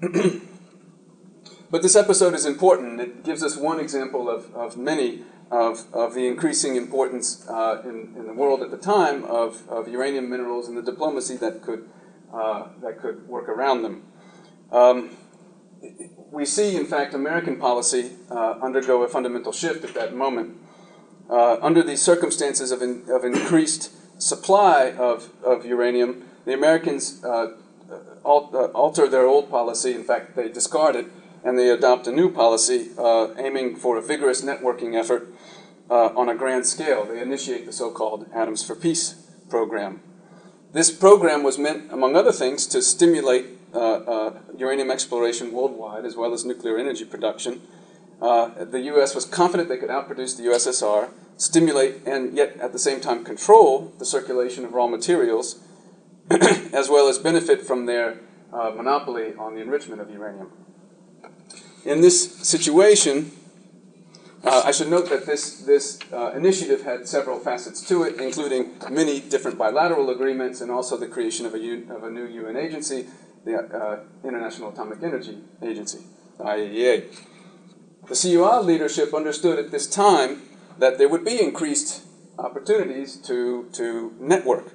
but 1.70 1.82
this 1.82 1.96
episode 1.96 2.34
is 2.34 2.46
important. 2.46 3.00
It 3.00 3.24
gives 3.24 3.42
us 3.42 3.56
one 3.56 3.80
example 3.80 4.28
of, 4.28 4.54
of 4.54 4.76
many 4.76 5.22
of, 5.50 5.86
of 5.92 6.14
the 6.14 6.26
increasing 6.26 6.76
importance 6.76 7.46
uh, 7.48 7.82
in, 7.84 8.14
in 8.16 8.26
the 8.26 8.32
world 8.32 8.62
at 8.62 8.70
the 8.70 8.78
time 8.78 9.24
of, 9.24 9.68
of 9.68 9.88
uranium 9.88 10.28
minerals 10.28 10.68
and 10.68 10.76
the 10.76 10.82
diplomacy 10.82 11.36
that 11.36 11.62
could, 11.62 11.88
uh, 12.32 12.68
that 12.82 13.00
could 13.00 13.28
work 13.28 13.48
around 13.48 13.82
them. 13.82 14.02
Um, 14.72 15.16
we 16.36 16.44
see, 16.44 16.76
in 16.76 16.84
fact, 16.84 17.14
American 17.14 17.56
policy 17.56 18.10
uh, 18.30 18.58
undergo 18.60 19.02
a 19.02 19.08
fundamental 19.08 19.52
shift 19.52 19.84
at 19.84 19.94
that 19.94 20.14
moment. 20.14 20.54
Uh, 21.30 21.56
under 21.62 21.82
these 21.82 22.02
circumstances 22.02 22.70
of, 22.70 22.82
in, 22.82 23.04
of 23.08 23.24
increased 23.24 23.90
supply 24.20 24.92
of, 24.92 25.30
of 25.42 25.64
uranium, 25.64 26.28
the 26.44 26.52
Americans 26.52 27.24
uh, 27.24 27.56
al- 28.26 28.50
uh, 28.52 28.66
alter 28.82 29.08
their 29.08 29.26
old 29.26 29.48
policy. 29.48 29.94
In 29.94 30.04
fact, 30.04 30.36
they 30.36 30.50
discard 30.50 30.94
it 30.94 31.06
and 31.42 31.58
they 31.58 31.70
adopt 31.70 32.06
a 32.06 32.12
new 32.12 32.30
policy 32.30 32.90
uh, 32.98 33.28
aiming 33.38 33.74
for 33.76 33.96
a 33.96 34.02
vigorous 34.02 34.42
networking 34.42 34.94
effort 34.94 35.32
uh, 35.88 36.08
on 36.20 36.28
a 36.28 36.34
grand 36.34 36.66
scale. 36.66 37.06
They 37.06 37.22
initiate 37.22 37.64
the 37.64 37.72
so 37.72 37.90
called 37.90 38.26
Atoms 38.34 38.62
for 38.62 38.76
Peace 38.76 39.14
program. 39.48 40.02
This 40.74 40.90
program 40.90 41.42
was 41.42 41.56
meant, 41.56 41.90
among 41.90 42.14
other 42.14 42.32
things, 42.32 42.66
to 42.66 42.82
stimulate 42.82 43.46
uh, 43.46 43.46
uh, 43.46 43.65
uranium 43.74 44.90
exploration 44.90 45.52
worldwide, 45.52 46.04
as 46.04 46.16
well 46.16 46.32
as 46.32 46.44
nuclear 46.44 46.78
energy 46.78 47.04
production. 47.04 47.60
Uh, 48.20 48.64
the 48.64 48.80
U.S. 48.80 49.14
was 49.14 49.24
confident 49.26 49.68
they 49.68 49.76
could 49.76 49.90
outproduce 49.90 50.36
the 50.36 50.44
USSR, 50.44 51.10
stimulate 51.36 52.06
and 52.06 52.34
yet 52.34 52.56
at 52.60 52.72
the 52.72 52.78
same 52.78 53.00
time 53.00 53.24
control 53.24 53.92
the 53.98 54.06
circulation 54.06 54.64
of 54.64 54.72
raw 54.72 54.86
materials, 54.86 55.60
as 56.30 56.88
well 56.88 57.08
as 57.08 57.18
benefit 57.18 57.60
from 57.62 57.86
their 57.86 58.20
uh, 58.52 58.70
monopoly 58.70 59.34
on 59.38 59.54
the 59.54 59.60
enrichment 59.60 60.00
of 60.00 60.10
uranium. 60.10 60.50
In 61.84 62.00
this 62.00 62.36
situation, 62.38 63.32
uh, 64.42 64.62
I 64.64 64.70
should 64.70 64.88
note 64.88 65.10
that 65.10 65.26
this, 65.26 65.58
this 65.62 65.98
uh, 66.12 66.30
initiative 66.30 66.82
had 66.82 67.06
several 67.06 67.38
facets 67.38 67.86
to 67.88 68.04
it, 68.04 68.20
including 68.20 68.72
many 68.90 69.20
different 69.20 69.58
bilateral 69.58 70.08
agreements 70.10 70.60
and 70.60 70.70
also 70.70 70.96
the 70.96 71.06
creation 71.06 71.46
of 71.46 71.54
a, 71.54 71.58
U, 71.58 71.86
of 71.90 72.04
a 72.04 72.10
new 72.10 72.26
UN 72.26 72.56
agency 72.56 73.06
the 73.46 73.56
uh, 73.56 74.00
International 74.24 74.70
Atomic 74.70 75.02
Energy 75.02 75.38
Agency, 75.62 76.00
IAEA. 76.38 77.04
The 78.08 78.14
CEA 78.14 78.64
leadership 78.64 79.14
understood 79.14 79.58
at 79.58 79.70
this 79.70 79.86
time 79.86 80.42
that 80.78 80.98
there 80.98 81.08
would 81.08 81.24
be 81.24 81.40
increased 81.40 82.02
opportunities 82.38 83.16
to, 83.28 83.68
to 83.72 84.14
network 84.18 84.74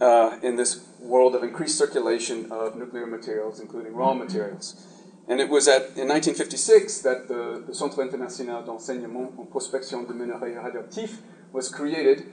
uh, 0.00 0.38
in 0.42 0.56
this 0.56 0.86
world 1.00 1.34
of 1.34 1.42
increased 1.42 1.76
circulation 1.76 2.50
of 2.50 2.76
nuclear 2.76 3.06
materials, 3.06 3.60
including 3.60 3.94
raw 3.94 4.14
materials. 4.14 4.86
And 5.28 5.40
it 5.40 5.48
was 5.48 5.66
at, 5.66 5.98
in 5.98 6.06
1956 6.08 7.02
that 7.02 7.26
the, 7.26 7.64
the 7.66 7.74
Centre 7.74 8.02
International 8.02 8.62
d'Enseignement 8.62 9.36
en 9.38 9.46
Prospection 9.46 10.06
de 10.06 10.14
Minerais 10.14 10.54
Radioactifs 10.54 11.18
was 11.52 11.68
created 11.68 12.26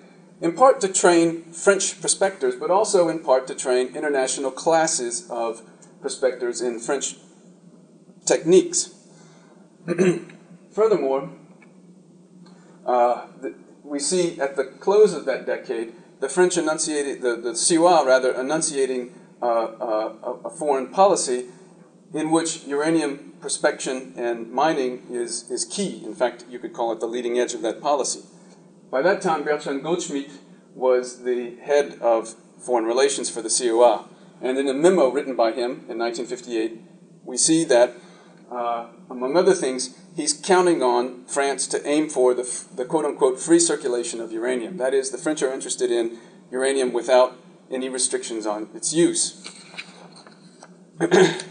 in 0.43 0.51
part 0.51 0.81
to 0.81 0.89
train 0.89 1.41
French 1.53 2.01
prospectors, 2.01 2.57
but 2.57 2.69
also 2.69 3.07
in 3.07 3.19
part 3.19 3.47
to 3.47 3.55
train 3.55 3.95
international 3.95 4.51
classes 4.51 5.25
of 5.29 5.61
prospectors 6.01 6.59
in 6.59 6.81
French 6.81 7.15
techniques. 8.25 8.93
Furthermore, 10.71 11.29
uh, 12.85 13.27
the, 13.39 13.55
we 13.85 13.99
see 13.99 14.37
at 14.41 14.57
the 14.57 14.65
close 14.65 15.13
of 15.13 15.23
that 15.25 15.45
decade 15.45 15.93
the 16.19 16.27
French 16.27 16.57
enunciated, 16.57 17.21
the, 17.21 17.37
the 17.37 17.51
CEA 17.51 18.05
rather, 18.05 18.33
enunciating 18.33 19.13
uh, 19.41 19.45
uh, 19.45 20.37
a 20.43 20.49
foreign 20.49 20.87
policy 20.87 21.45
in 22.13 22.31
which 22.31 22.65
uranium 22.65 23.33
prospection 23.39 24.13
and 24.17 24.51
mining 24.51 25.03
is, 25.09 25.49
is 25.49 25.63
key. 25.63 26.03
In 26.05 26.13
fact, 26.13 26.43
you 26.49 26.59
could 26.59 26.73
call 26.73 26.91
it 26.91 26.99
the 26.99 27.07
leading 27.07 27.39
edge 27.39 27.53
of 27.53 27.61
that 27.61 27.81
policy. 27.81 28.23
By 28.93 29.01
that 29.01 29.23
time, 29.23 29.43
Bertrand 29.43 29.81
Goldschmidt 29.81 30.29
was 30.75 31.23
the 31.23 31.55
head 31.63 31.97
of 31.99 32.35
foreign 32.63 32.85
relations 32.85 33.27
for 33.27 33.41
the 33.41 33.49
CEA. 33.49 34.07
And 34.39 34.55
in 34.59 34.67
a 34.67 34.73
memo 34.75 35.09
written 35.09 35.35
by 35.35 35.51
him 35.51 35.83
in 35.89 35.97
1958, 35.97 36.79
we 37.23 37.35
see 37.35 37.63
that, 37.63 37.95
uh, 38.51 38.89
among 39.09 39.35
other 39.35 39.55
things, 39.55 39.97
he's 40.15 40.31
counting 40.31 40.83
on 40.83 41.25
France 41.25 41.65
to 41.69 41.83
aim 41.89 42.07
for 42.07 42.35
the, 42.35 42.43
the 42.75 42.85
quote 42.85 43.05
unquote 43.05 43.39
free 43.39 43.57
circulation 43.57 44.21
of 44.21 44.31
uranium. 44.31 44.77
That 44.77 44.93
is, 44.93 45.09
the 45.09 45.17
French 45.17 45.41
are 45.41 45.51
interested 45.51 45.89
in 45.89 46.19
uranium 46.51 46.93
without 46.93 47.35
any 47.71 47.89
restrictions 47.89 48.45
on 48.45 48.69
its 48.75 48.93
use. 48.93 49.43
the 50.99 51.41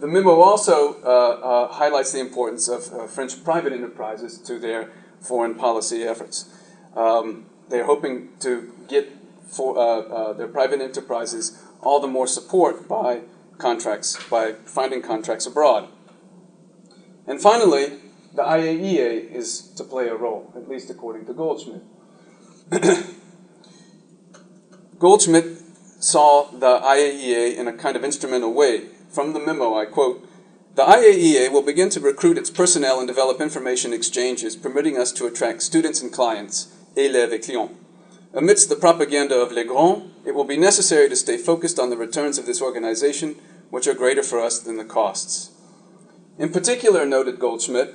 memo 0.00 0.40
also 0.40 1.00
uh, 1.04 1.06
uh, 1.06 1.72
highlights 1.74 2.10
the 2.10 2.18
importance 2.18 2.66
of 2.66 2.92
uh, 2.92 3.06
French 3.06 3.44
private 3.44 3.72
enterprises 3.72 4.38
to 4.38 4.58
their 4.58 4.90
foreign 5.20 5.54
policy 5.54 6.02
efforts. 6.02 6.50
Um, 6.96 7.46
they're 7.68 7.86
hoping 7.86 8.30
to 8.40 8.72
get 8.88 9.08
for, 9.48 9.76
uh, 9.78 9.82
uh, 9.82 10.32
their 10.32 10.48
private 10.48 10.80
enterprises 10.80 11.62
all 11.80 12.00
the 12.00 12.08
more 12.08 12.26
support 12.26 12.88
by 12.88 13.22
contracts, 13.58 14.18
by 14.28 14.52
finding 14.64 15.02
contracts 15.02 15.46
abroad. 15.46 15.88
And 17.26 17.40
finally, 17.40 18.00
the 18.34 18.42
IAEA 18.42 19.32
is 19.32 19.68
to 19.76 19.84
play 19.84 20.08
a 20.08 20.14
role, 20.14 20.52
at 20.56 20.68
least 20.68 20.90
according 20.90 21.26
to 21.26 21.34
Goldschmidt. 21.34 21.82
Goldschmidt 24.98 25.58
saw 26.00 26.50
the 26.50 26.80
IAEA 26.80 27.56
in 27.56 27.68
a 27.68 27.72
kind 27.72 27.96
of 27.96 28.04
instrumental 28.04 28.52
way. 28.52 28.88
From 29.08 29.32
the 29.32 29.40
memo, 29.40 29.76
I 29.76 29.86
quote, 29.86 30.28
the 30.74 30.82
IAEA 30.82 31.52
will 31.52 31.62
begin 31.62 31.88
to 31.90 32.00
recruit 32.00 32.36
its 32.36 32.50
personnel 32.50 32.98
and 32.98 33.06
develop 33.06 33.40
information 33.40 33.92
exchanges, 33.92 34.56
permitting 34.56 34.98
us 34.98 35.12
to 35.12 35.26
attract 35.26 35.62
students 35.62 36.02
and 36.02 36.12
clients, 36.12 36.74
élèves 36.96 37.32
et 37.32 37.40
clients. 37.40 37.72
Amidst 38.32 38.68
the 38.68 38.76
propaganda 38.76 39.36
of 39.40 39.52
Les 39.52 39.64
Grands, 39.64 40.10
it 40.24 40.34
will 40.34 40.44
be 40.44 40.56
necessary 40.56 41.08
to 41.08 41.16
stay 41.16 41.36
focused 41.36 41.78
on 41.78 41.90
the 41.90 41.96
returns 41.96 42.36
of 42.36 42.46
this 42.46 42.60
organization, 42.60 43.36
which 43.70 43.86
are 43.86 43.94
greater 43.94 44.22
for 44.22 44.40
us 44.40 44.58
than 44.58 44.76
the 44.76 44.84
costs. 44.84 45.50
In 46.38 46.50
particular, 46.50 47.06
noted 47.06 47.38
Goldschmidt, 47.38 47.94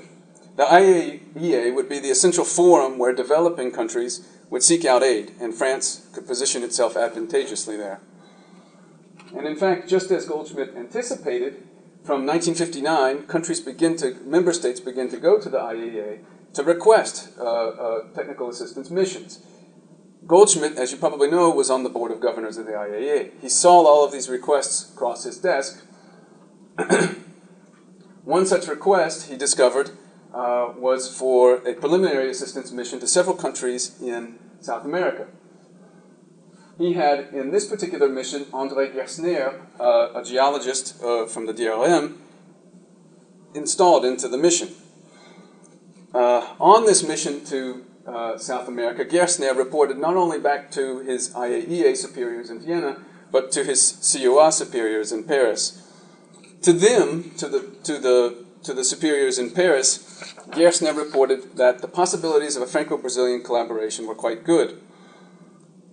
the 0.56 0.64
IAEA 0.64 1.76
would 1.76 1.90
be 1.90 2.00
the 2.00 2.10
essential 2.10 2.46
forum 2.46 2.98
where 2.98 3.14
developing 3.14 3.72
countries 3.72 4.28
would 4.50 4.64
seek 4.64 4.86
out 4.86 5.04
aid, 5.04 5.34
and 5.40 5.54
France 5.54 6.08
could 6.14 6.26
position 6.26 6.64
itself 6.64 6.96
advantageously 6.96 7.76
there. 7.76 8.00
And 9.36 9.46
in 9.46 9.56
fact, 9.56 9.90
just 9.90 10.10
as 10.12 10.26
Goldschmidt 10.26 10.76
anticipated, 10.76 11.64
from 12.04 12.26
1959, 12.26 13.28
countries 13.28 13.60
begin 13.60 13.96
to, 13.98 14.16
member 14.26 14.54
states 14.54 14.80
begin 14.80 15.10
to 15.10 15.18
go 15.18 15.40
to 15.40 15.50
the 15.50 15.60
IAEA 15.60 16.20
to 16.54 16.64
request 16.64 17.30
uh, 17.38 17.44
uh, 17.44 18.04
technical 18.14 18.50
assistance 18.50 18.90
missions. 18.90 19.40
Goldschmidt, 20.26 20.78
as 20.78 20.92
you 20.92 20.98
probably 20.98 21.30
know, 21.30 21.50
was 21.50 21.70
on 21.70 21.84
the 21.84 21.90
board 21.90 22.12
of 22.12 22.20
governors 22.20 22.58
of 22.58 22.66
the 22.66 22.74
IAEA. 22.74 23.32
He 23.42 23.50
saw 23.50 23.86
all 23.86 24.06
of 24.06 24.12
these 24.12 24.30
requests 24.30 24.94
cross 24.94 25.24
his 25.24 25.38
desk. 25.38 25.84
One 28.24 28.46
such 28.46 28.68
request, 28.68 29.30
he 29.30 29.38
discovered, 29.38 29.92
uh, 30.34 30.74
was 30.78 31.12
for 31.16 31.56
a 31.68 31.74
preliminary 31.74 32.30
assistance 32.30 32.72
mission 32.72 33.00
to 33.00 33.08
several 33.08 33.36
countries 33.36 34.00
in 34.02 34.38
South 34.60 34.86
America. 34.86 35.28
He 36.78 36.94
had, 36.94 37.34
in 37.34 37.52
this 37.52 37.68
particular 37.68 38.08
mission, 38.08 38.46
André 38.46 38.94
Gersner, 38.94 39.62
uh, 39.80 40.14
a 40.14 40.24
geologist 40.24 41.02
uh, 41.04 41.26
from 41.26 41.46
the 41.46 41.54
DRM, 41.54 42.18
installed 43.54 44.06
into 44.06 44.28
the 44.28 44.38
mission. 44.38 44.70
Uh, 46.14 46.56
on 46.60 46.86
this 46.86 47.08
mission 47.08 47.46
to 47.46 47.86
uh, 48.08 48.38
South 48.38 48.68
America, 48.68 49.06
Gersner 49.06 49.56
reported 49.56 49.98
not 49.98 50.16
only 50.16 50.40
back 50.40 50.72
to 50.72 51.00
his 51.00 51.30
IAEA 51.34 51.96
superiors 51.96 52.50
in 52.50 52.60
Vienna, 52.60 52.98
but 53.32 53.52
to 53.52 53.64
his 53.64 53.80
CEA 53.80 54.52
superiors 54.52 55.12
in 55.12 55.24
Paris. 55.24 55.86
To 56.64 56.74
them, 56.74 57.32
to 57.38 57.48
the, 57.48 57.76
to 57.84 58.00
the, 58.00 58.46
to 58.64 58.74
the 58.74 58.84
superiors 58.84 59.38
in 59.38 59.52
Paris, 59.52 60.34
Gersner 60.50 60.98
reported 60.98 61.56
that 61.58 61.82
the 61.82 61.88
possibilities 61.88 62.56
of 62.56 62.64
a 62.64 62.68
Franco 62.68 62.98
Brazilian 62.98 63.44
collaboration 63.44 64.08
were 64.08 64.16
quite 64.16 64.44
good. 64.44 64.82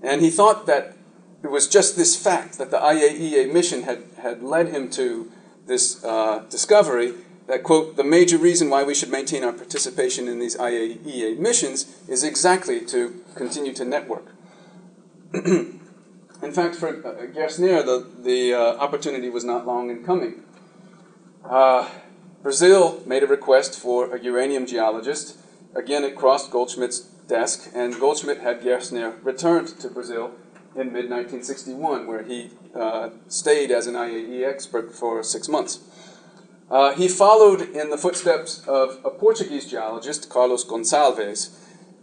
And 0.02 0.22
he 0.22 0.30
thought 0.30 0.66
that 0.66 0.96
it 1.42 1.50
was 1.50 1.68
just 1.68 1.96
this 1.96 2.16
fact 2.16 2.56
that 2.56 2.70
the 2.70 2.78
IAEA 2.78 3.52
mission 3.52 3.82
had, 3.82 4.04
had 4.22 4.42
led 4.42 4.68
him 4.68 4.90
to 4.92 5.30
this 5.66 6.02
uh, 6.04 6.44
discovery 6.48 7.14
that, 7.46 7.62
quote, 7.62 7.96
the 7.96 8.04
major 8.04 8.38
reason 8.38 8.70
why 8.70 8.82
we 8.82 8.94
should 8.94 9.10
maintain 9.10 9.44
our 9.44 9.52
participation 9.52 10.26
in 10.28 10.38
these 10.40 10.56
IAEA 10.56 11.38
missions 11.38 11.86
is 12.08 12.24
exactly 12.24 12.84
to 12.86 13.22
continue 13.34 13.72
to 13.74 13.84
network. 13.84 14.26
in 15.34 15.80
fact, 16.52 16.74
for 16.74 16.88
uh, 16.88 17.26
Gersner, 17.26 17.84
the, 17.84 18.06
the 18.22 18.52
uh, 18.52 18.76
opportunity 18.78 19.30
was 19.30 19.44
not 19.44 19.66
long 19.66 19.90
in 19.90 20.04
coming. 20.04 20.42
Uh, 21.44 21.88
Brazil 22.42 23.02
made 23.06 23.22
a 23.22 23.26
request 23.26 23.78
for 23.78 24.14
a 24.14 24.22
uranium 24.22 24.66
geologist. 24.66 25.36
Again, 25.74 26.04
it 26.04 26.16
crossed 26.16 26.50
Goldschmidt's 26.50 27.00
desk, 27.00 27.70
and 27.74 27.98
Goldschmidt 27.98 28.40
had 28.40 28.62
Gersner 28.62 29.14
returned 29.24 29.68
to 29.80 29.88
Brazil 29.88 30.32
in 30.74 30.92
mid 30.92 31.10
1961, 31.10 32.06
where 32.06 32.22
he 32.22 32.50
uh, 32.74 33.10
stayed 33.28 33.70
as 33.70 33.86
an 33.86 33.94
IAEA 33.94 34.48
expert 34.48 34.92
for 34.92 35.22
six 35.22 35.48
months. 35.48 35.80
Uh, 36.70 36.92
he 36.94 37.06
followed 37.06 37.60
in 37.60 37.90
the 37.90 37.98
footsteps 37.98 38.62
of 38.66 38.98
a 39.04 39.10
Portuguese 39.10 39.70
geologist, 39.70 40.28
Carlos 40.28 40.64
Gonçalves. 40.64 41.56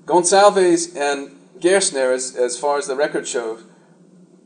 Gonçalves 0.06 0.96
and 0.96 1.38
Gersner, 1.60 2.14
as, 2.14 2.36
as 2.36 2.58
far 2.58 2.78
as 2.78 2.88
the 2.88 2.96
record 2.96 3.28
shows, 3.28 3.64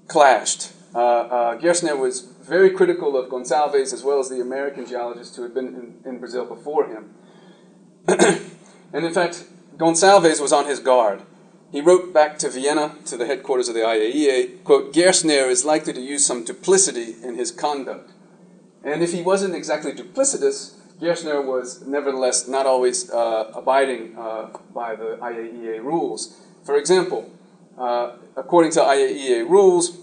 clashed. 0.08 0.72
Uh, 0.96 1.00
uh, 1.00 1.58
Gersner 1.60 1.98
was 1.98 2.22
very 2.42 2.72
critical 2.72 3.16
of 3.16 3.30
Gonçalves 3.30 3.94
as 3.94 4.04
well 4.04 4.20
as 4.20 4.30
the 4.30 4.42
American 4.42 4.86
geologists 4.86 5.36
who 5.36 5.44
had 5.44 5.54
been 5.54 5.68
in, 5.68 5.96
in 6.06 6.20
Brazil 6.20 6.46
before 6.46 6.88
him. 6.88 7.14
and 8.08 9.06
in 9.06 9.14
fact, 9.14 9.46
Gonçalves 9.78 10.42
was 10.42 10.54
on 10.54 10.66
his 10.66 10.80
guard. 10.80 11.22
He 11.72 11.82
wrote 11.82 12.14
back 12.14 12.40
to 12.40 12.50
Vienna, 12.50 12.96
to 13.06 13.18
the 13.18 13.26
headquarters 13.26 13.68
of 13.68 13.76
the 13.76 13.82
IAEA, 13.82 14.64
quote, 14.64 14.94
Gersner 14.94 15.50
is 15.50 15.66
likely 15.66 15.92
to 15.94 16.02
use 16.02 16.26
some 16.26 16.46
duplicity 16.46 17.16
in 17.22 17.36
his 17.36 17.52
conduct. 17.52 18.12
And 18.88 19.04
if 19.04 19.12
he 19.12 19.22
wasn't 19.22 19.54
exactly 19.54 19.92
duplicitous, 19.92 20.76
Gersner 21.02 21.46
was 21.46 21.86
nevertheless 21.86 22.48
not 22.48 22.66
always 22.66 23.12
uh, 23.12 23.52
abiding 23.54 24.18
uh, 24.18 24.58
by 24.74 24.96
the 24.96 25.18
IAEA 25.22 25.84
rules. 25.84 26.40
For 26.64 26.78
example, 26.78 27.30
uh, 27.78 28.14
according 28.38 28.72
to 28.72 28.80
IAEA 28.80 29.48
rules, 29.48 29.98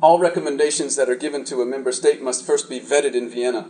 all 0.00 0.20
recommendations 0.20 0.94
that 0.94 1.08
are 1.08 1.16
given 1.16 1.44
to 1.46 1.60
a 1.60 1.66
member 1.66 1.90
state 1.90 2.22
must 2.22 2.46
first 2.46 2.70
be 2.70 2.78
vetted 2.78 3.14
in 3.14 3.28
Vienna. 3.28 3.66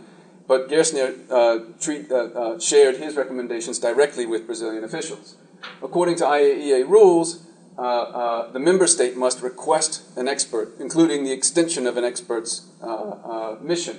But 0.47 0.69
Gersner 0.69 1.15
uh, 1.31 1.73
treat, 1.79 2.11
uh, 2.11 2.15
uh, 2.15 2.59
shared 2.59 2.97
his 2.97 3.15
recommendations 3.15 3.79
directly 3.79 4.27
with 4.27 4.45
Brazilian 4.45 4.83
officials. 4.83 5.37
According 5.81 6.17
to 6.17 6.23
IAEA 6.23 6.87
rules, 6.87 7.47
the 7.75 8.59
member 8.59 8.85
state 8.85 9.17
must 9.17 9.41
request 9.41 10.03
an 10.15 10.27
expert, 10.27 10.75
including 10.79 11.23
the 11.23 11.31
extension 11.31 11.87
of 11.87 11.97
an 11.97 12.03
expert's 12.03 12.67
mission. 13.59 13.97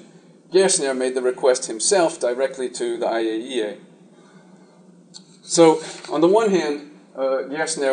Gersner 0.53 0.97
made 0.97 1.15
the 1.15 1.23
request 1.23 1.67
himself 1.67 2.21
directly 2.21 2.71
to 2.71 2.97
the 2.97 3.07
IAEA. 3.07 3.79
So, 5.43 5.83
on 6.11 6.21
the 6.21 6.29
one 6.29 6.51
hand, 6.51 6.91
uh, 7.17 7.43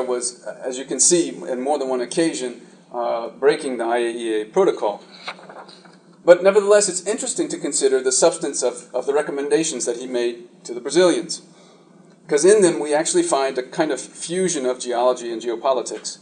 was, 0.07 0.43
as 0.43 0.77
you 0.77 0.85
can 0.85 0.99
see, 0.99 1.29
in 1.29 1.61
more 1.61 1.77
than 1.79 1.87
one 1.89 2.01
occasion, 2.01 2.61
uh, 2.91 3.29
breaking 3.29 3.77
the 3.77 3.85
IAEA 3.85 4.51
protocol. 4.51 5.03
But 6.25 6.43
nevertheless, 6.43 6.87
it's 6.87 7.05
interesting 7.05 7.49
to 7.49 7.57
consider 7.57 8.01
the 8.01 8.11
substance 8.11 8.63
of, 8.63 8.89
of 8.93 9.05
the 9.05 9.13
recommendations 9.13 9.85
that 9.85 9.97
he 9.97 10.07
made 10.07 10.47
to 10.65 10.73
the 10.73 10.79
Brazilians. 10.79 11.41
Because 12.25 12.45
in 12.45 12.61
them, 12.61 12.79
we 12.79 12.93
actually 12.93 13.23
find 13.23 13.57
a 13.57 13.63
kind 13.63 13.91
of 13.91 13.99
fusion 13.99 14.65
of 14.65 14.79
geology 14.79 15.31
and 15.31 15.41
geopolitics. 15.41 16.19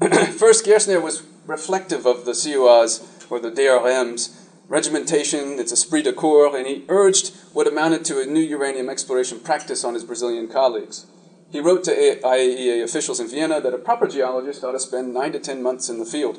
First, 0.38 0.64
Gersner 0.64 1.00
was 1.00 1.22
reflective 1.46 2.06
of 2.06 2.24
the 2.24 2.32
CEA's, 2.32 3.26
or 3.30 3.38
the 3.38 3.50
DRM's, 3.50 4.39
regimentation, 4.70 5.58
its 5.58 5.72
esprit 5.72 6.02
de 6.02 6.12
corps, 6.12 6.56
and 6.56 6.66
he 6.66 6.84
urged 6.88 7.34
what 7.52 7.66
amounted 7.66 8.04
to 8.06 8.20
a 8.20 8.24
new 8.24 8.40
uranium 8.40 8.88
exploration 8.88 9.38
practice 9.40 9.84
on 9.84 9.92
his 9.94 10.04
Brazilian 10.04 10.48
colleagues. 10.48 11.06
he 11.50 11.60
wrote 11.60 11.82
to 11.84 11.90
IAEA 11.90 12.82
officials 12.82 13.18
in 13.18 13.28
Vienna 13.28 13.60
that 13.60 13.74
a 13.74 13.78
proper 13.78 14.06
geologist 14.06 14.62
ought 14.62 14.72
to 14.72 14.80
spend 14.80 15.12
nine 15.12 15.32
to 15.32 15.40
ten 15.40 15.62
months 15.62 15.88
in 15.88 15.98
the 15.98 16.04
field. 16.04 16.38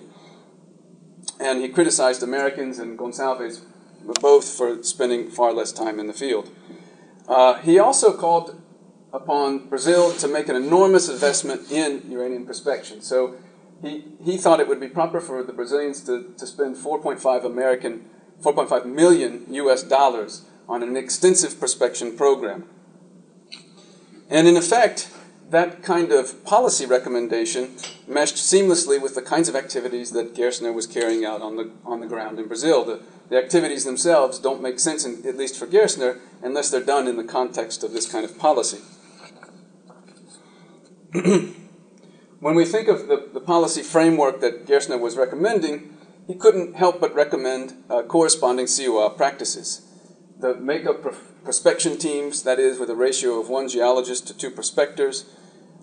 And 1.40 1.62
he 1.62 1.68
criticized 1.68 2.24
Americans 2.24 2.80
and 2.80 2.98
Gonçalves 2.98 3.62
both 4.22 4.48
for 4.48 4.82
spending 4.84 5.30
far 5.30 5.54
less 5.54 5.72
time 5.72 6.00
in 6.00 6.08
the 6.08 6.14
field. 6.14 6.50
Uh, 7.28 7.56
he 7.56 7.78
also 7.78 8.16
called 8.16 8.62
upon 9.14 9.68
Brazil 9.68 10.14
to 10.14 10.28
make 10.28 10.48
an 10.48 10.56
enormous 10.56 11.10
investment 11.10 11.70
in 11.70 12.10
uranium 12.10 12.46
prospection. 12.46 13.02
So 13.02 13.36
he, 13.82 14.06
he 14.24 14.38
thought 14.38 14.60
it 14.60 14.68
would 14.68 14.80
be 14.80 14.88
proper 14.88 15.20
for 15.20 15.44
the 15.44 15.54
Brazilians 15.54 16.02
to, 16.06 16.34
to 16.38 16.48
spend 16.48 16.78
4.5 16.78 17.46
American, 17.46 18.10
4.5 18.42 18.86
million 18.86 19.46
US 19.50 19.84
dollars 19.84 20.46
on 20.68 20.84
an 20.84 20.96
extensive 20.96 21.60
prospection 21.60 22.16
program. 22.16 22.66
And 24.30 24.48
in 24.48 24.56
effect, 24.56 25.10
that 25.50 25.84
kind 25.84 26.12
of 26.14 26.44
policy 26.46 26.86
recommendation 26.86 27.76
meshed 28.08 28.36
seamlessly 28.36 29.02
with 29.02 29.16
the 29.16 29.22
kinds 29.22 29.50
of 29.50 29.56
activities 29.56 30.12
that 30.12 30.34
Gerstner 30.34 30.74
was 30.74 30.88
carrying 30.88 31.26
out 31.26 31.42
on 31.42 31.58
the, 31.58 31.72
on 31.86 32.00
the 32.00 32.08
ground 32.08 32.40
in 32.40 32.48
Brazil. 32.48 32.86
The, 32.86 33.02
the 33.30 33.38
activities 33.38 33.84
themselves 33.84 34.40
don't 34.40 34.62
make 34.62 34.80
sense, 34.80 35.06
in, 35.06 35.28
at 35.28 35.36
least 35.36 35.58
for 35.60 35.68
Gerstner, 35.68 36.20
unless 36.42 36.72
they're 36.72 36.84
done 36.84 37.08
in 37.08 37.18
the 37.18 37.24
context 37.26 37.84
of 37.84 37.92
this 37.92 38.10
kind 38.10 38.24
of 38.24 38.40
policy. 38.40 38.80
when 42.40 42.56
we 42.56 42.64
think 42.64 42.88
of 42.88 43.10
the, 43.10 43.30
the 43.34 43.42
policy 43.42 43.84
framework 43.84 44.40
that 44.40 44.66
Gerstner 44.66 45.00
was 45.00 45.18
recommending, 45.18 45.98
he 46.32 46.38
couldn't 46.38 46.76
help 46.76 47.02
but 47.02 47.14
recommend 47.14 47.74
uh, 47.90 48.04
corresponding 48.04 48.66
CEA 48.66 49.18
practices. 49.18 49.82
The 50.40 50.56
makeup 50.56 51.04
of 51.04 51.18
prospection 51.44 52.00
teams, 52.00 52.44
that 52.44 52.58
is, 52.58 52.80
with 52.80 52.90
a 52.90 52.96
ratio 52.96 53.38
of 53.42 53.50
one 53.50 53.68
geologist 53.68 54.28
to 54.28 54.38
two 54.38 54.50
prospectors, 54.50 55.26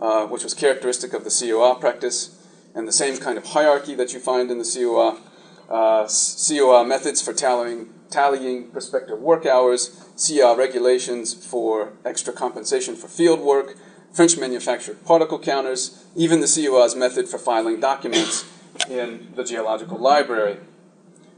uh, 0.01 0.27
which 0.27 0.45
was 0.45 0.55
characteristic 0.55 1.13
of 1.13 1.25
the 1.25 1.29
CEA 1.29 1.79
practice, 1.79 2.43
and 2.75 2.89
the 2.89 2.93
same 2.93 3.19
kind 3.19 3.37
of 3.37 3.45
hierarchy 3.49 3.95
that 3.95 4.15
you 4.15 4.21
find 4.21 4.51
in 4.51 4.57
the 4.57 4.65
CEA. 4.65 5.21
Uh, 5.69 6.05
CEA 6.05 6.89
methods 6.89 7.21
for 7.21 7.35
tallying, 7.35 7.93
tallying 8.09 8.71
prospector 8.71 9.17
work 9.17 9.45
hours, 9.45 9.91
CEA 10.17 10.57
regulations 10.57 11.35
for 11.35 11.93
extra 12.07 12.33
compensation 12.33 12.97
for 12.97 13.07
field 13.07 13.41
work, 13.41 13.77
French 14.15 14.39
manufactured 14.39 15.05
particle 15.05 15.39
counters, 15.39 16.07
even 16.17 16.41
the 16.41 16.47
CEA's 16.47 16.97
method 16.97 17.29
for 17.29 17.37
filing 17.37 17.81
documents 17.81 18.47
in 18.88 19.33
the 19.35 19.45
geological 19.45 19.99
library. 19.99 20.59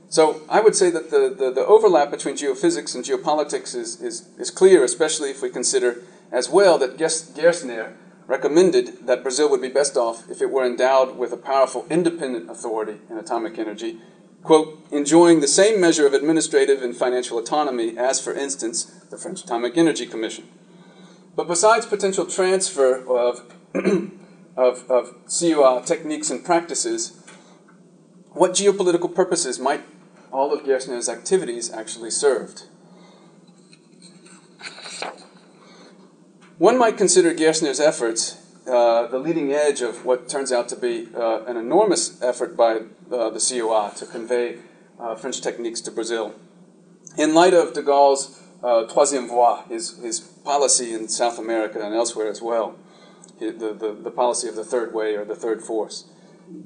So 0.08 0.42
I 0.48 0.60
would 0.60 0.74
say 0.74 0.90
that 0.90 1.10
the, 1.10 1.34
the, 1.36 1.52
the, 1.52 1.64
overlap 1.64 2.10
between 2.10 2.36
geophysics 2.36 2.96
and 2.96 3.04
geopolitics 3.04 3.76
is, 3.76 4.00
is, 4.00 4.28
is 4.38 4.50
clear, 4.50 4.82
especially 4.82 5.30
if 5.30 5.40
we 5.40 5.50
consider 5.50 6.02
as 6.32 6.48
well 6.48 6.78
that 6.78 6.96
Gerstner 6.96 7.92
recommended 8.26 9.06
that 9.06 9.22
Brazil 9.22 9.48
would 9.50 9.62
be 9.62 9.68
best 9.68 9.96
off 9.96 10.28
if 10.28 10.42
it 10.42 10.50
were 10.50 10.64
endowed 10.64 11.16
with 11.16 11.32
a 11.32 11.36
powerful 11.36 11.86
independent 11.90 12.50
authority 12.50 13.00
in 13.08 13.18
atomic 13.18 13.58
energy, 13.58 14.00
quote, 14.42 14.84
enjoying 14.90 15.40
the 15.40 15.48
same 15.48 15.80
measure 15.80 16.06
of 16.06 16.14
administrative 16.14 16.82
and 16.82 16.96
financial 16.96 17.38
autonomy 17.38 17.96
as, 17.96 18.20
for 18.20 18.34
instance, 18.34 18.84
the 19.10 19.16
French 19.16 19.44
Atomic 19.44 19.76
Energy 19.76 20.06
Commission. 20.06 20.48
But 21.36 21.48
besides 21.48 21.86
potential 21.86 22.26
transfer 22.26 23.04
of, 23.06 23.52
of, 24.56 24.90
of 24.90 25.26
CEA 25.26 25.84
techniques 25.86 26.30
and 26.30 26.44
practices, 26.44 27.19
what 28.32 28.52
geopolitical 28.52 29.12
purposes 29.14 29.58
might 29.58 29.82
all 30.32 30.52
of 30.52 30.64
Gerstner's 30.64 31.08
activities 31.08 31.72
actually 31.72 32.10
served? 32.10 32.64
One 36.58 36.78
might 36.78 36.98
consider 36.98 37.34
Gerstner's 37.34 37.80
efforts 37.80 38.36
uh, 38.66 39.06
the 39.06 39.18
leading 39.18 39.52
edge 39.52 39.80
of 39.80 40.04
what 40.04 40.28
turns 40.28 40.52
out 40.52 40.68
to 40.68 40.76
be 40.76 41.08
uh, 41.16 41.44
an 41.46 41.56
enormous 41.56 42.22
effort 42.22 42.56
by 42.56 42.76
uh, 43.10 43.30
the 43.30 43.38
CEA 43.38 43.96
to 43.96 44.06
convey 44.06 44.58
uh, 45.00 45.14
French 45.14 45.40
techniques 45.40 45.80
to 45.80 45.90
Brazil. 45.90 46.34
In 47.16 47.34
light 47.34 47.54
of 47.54 47.72
de 47.72 47.82
Gaulle's 47.82 48.42
uh, 48.62 48.84
Troisième 48.86 49.26
Voie, 49.26 49.64
his, 49.68 49.98
his 49.98 50.20
policy 50.20 50.92
in 50.92 51.08
South 51.08 51.38
America 51.38 51.80
and 51.82 51.94
elsewhere 51.94 52.28
as 52.28 52.42
well, 52.42 52.76
the, 53.40 53.50
the, 53.50 53.96
the 54.00 54.10
policy 54.10 54.46
of 54.46 54.54
the 54.54 54.64
third 54.64 54.92
way 54.94 55.16
or 55.16 55.24
the 55.24 55.34
third 55.34 55.62
force. 55.62 56.04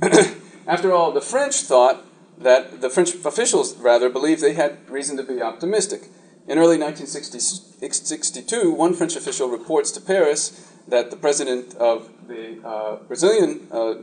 After 0.67 0.93
all, 0.93 1.13
the 1.13 1.21
French 1.21 1.57
thought 1.57 2.05
that 2.39 2.81
the 2.81 2.91
French 2.91 3.15
officials, 3.15 3.77
rather, 3.77 4.09
believed 4.09 4.43
they 4.43 4.55
had 4.55 4.89
reason 4.89 5.17
to 5.19 5.23
be 5.23 5.43
optimistic. 5.43 6.09
In 6.47 6.59
early 6.59 6.79
1962, 6.79 8.73
one 8.73 8.95
French 8.95 9.17
official 9.17 9.49
reports 9.49 9.91
to 9.93 10.01
Paris 10.01 10.71
that 10.89 11.11
the 11.11 11.17
president 11.17 11.75
of 11.77 12.11
the 12.29 12.61
uh, 12.67 12.97
Brazilian 12.97 13.67
uh, 13.71 13.95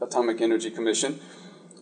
Atomic 0.00 0.40
Energy 0.40 0.70
Commission 0.70 1.20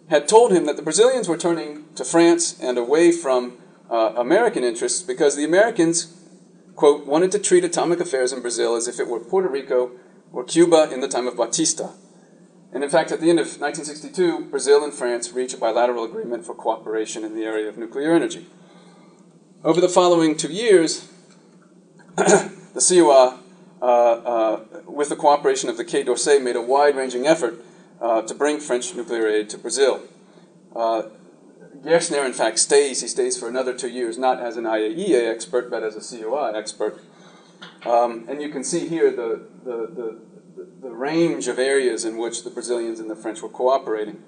had 0.08 0.26
told 0.26 0.52
him 0.52 0.66
that 0.66 0.76
the 0.76 0.82
Brazilians 0.82 1.28
were 1.28 1.36
turning 1.36 1.84
to 1.94 2.04
France 2.04 2.58
and 2.60 2.76
away 2.76 3.12
from 3.12 3.58
uh, 3.88 4.14
American 4.16 4.64
interests 4.64 5.02
because 5.02 5.36
the 5.36 5.44
Americans, 5.44 6.16
quote, 6.74 7.06
wanted 7.06 7.30
to 7.30 7.38
treat 7.38 7.62
atomic 7.62 8.00
affairs 8.00 8.32
in 8.32 8.40
Brazil 8.40 8.74
as 8.74 8.88
if 8.88 8.98
it 8.98 9.06
were 9.06 9.20
Puerto 9.20 9.48
Rico 9.48 9.92
or 10.32 10.42
Cuba 10.42 10.90
in 10.92 11.00
the 11.00 11.08
time 11.08 11.28
of 11.28 11.36
Batista. 11.36 11.90
And 12.72 12.84
in 12.84 12.90
fact, 12.90 13.10
at 13.10 13.20
the 13.20 13.28
end 13.30 13.40
of 13.40 13.46
1962, 13.46 14.46
Brazil 14.46 14.84
and 14.84 14.92
France 14.92 15.32
reached 15.32 15.54
a 15.54 15.58
bilateral 15.58 16.04
agreement 16.04 16.46
for 16.46 16.54
cooperation 16.54 17.24
in 17.24 17.34
the 17.34 17.42
area 17.42 17.68
of 17.68 17.76
nuclear 17.76 18.14
energy. 18.14 18.46
Over 19.64 19.80
the 19.80 19.88
following 19.88 20.36
two 20.36 20.52
years, 20.52 21.08
the 22.16 22.50
CEA, 22.76 23.38
uh, 23.82 23.84
uh, 23.84 24.64
with 24.86 25.08
the 25.08 25.16
cooperation 25.16 25.68
of 25.68 25.76
the 25.76 25.84
Quai 25.84 26.04
d'Orsay, 26.04 26.42
made 26.42 26.56
a 26.56 26.62
wide 26.62 26.96
ranging 26.96 27.26
effort 27.26 27.64
uh, 28.00 28.22
to 28.22 28.34
bring 28.34 28.60
French 28.60 28.94
nuclear 28.94 29.26
aid 29.26 29.50
to 29.50 29.58
Brazil. 29.58 30.02
Uh, 30.74 31.02
Gerstner, 31.82 32.24
in 32.24 32.32
fact, 32.32 32.58
stays. 32.58 33.00
He 33.00 33.08
stays 33.08 33.38
for 33.38 33.48
another 33.48 33.74
two 33.74 33.88
years, 33.88 34.16
not 34.16 34.40
as 34.40 34.56
an 34.56 34.64
IAEA 34.64 35.30
expert, 35.30 35.70
but 35.70 35.82
as 35.82 35.96
a 35.96 36.00
CEA 36.00 36.54
expert. 36.54 37.00
Um, 37.86 38.26
and 38.28 38.42
you 38.42 38.50
can 38.50 38.62
see 38.62 38.88
here 38.88 39.10
the, 39.10 39.48
the, 39.64 39.76
the 39.94 40.20
the 40.80 40.90
range 40.90 41.48
of 41.48 41.58
areas 41.58 42.04
in 42.04 42.16
which 42.16 42.44
the 42.44 42.50
Brazilians 42.50 43.00
and 43.00 43.10
the 43.10 43.16
French 43.16 43.42
were 43.42 43.48
cooperating. 43.48 44.22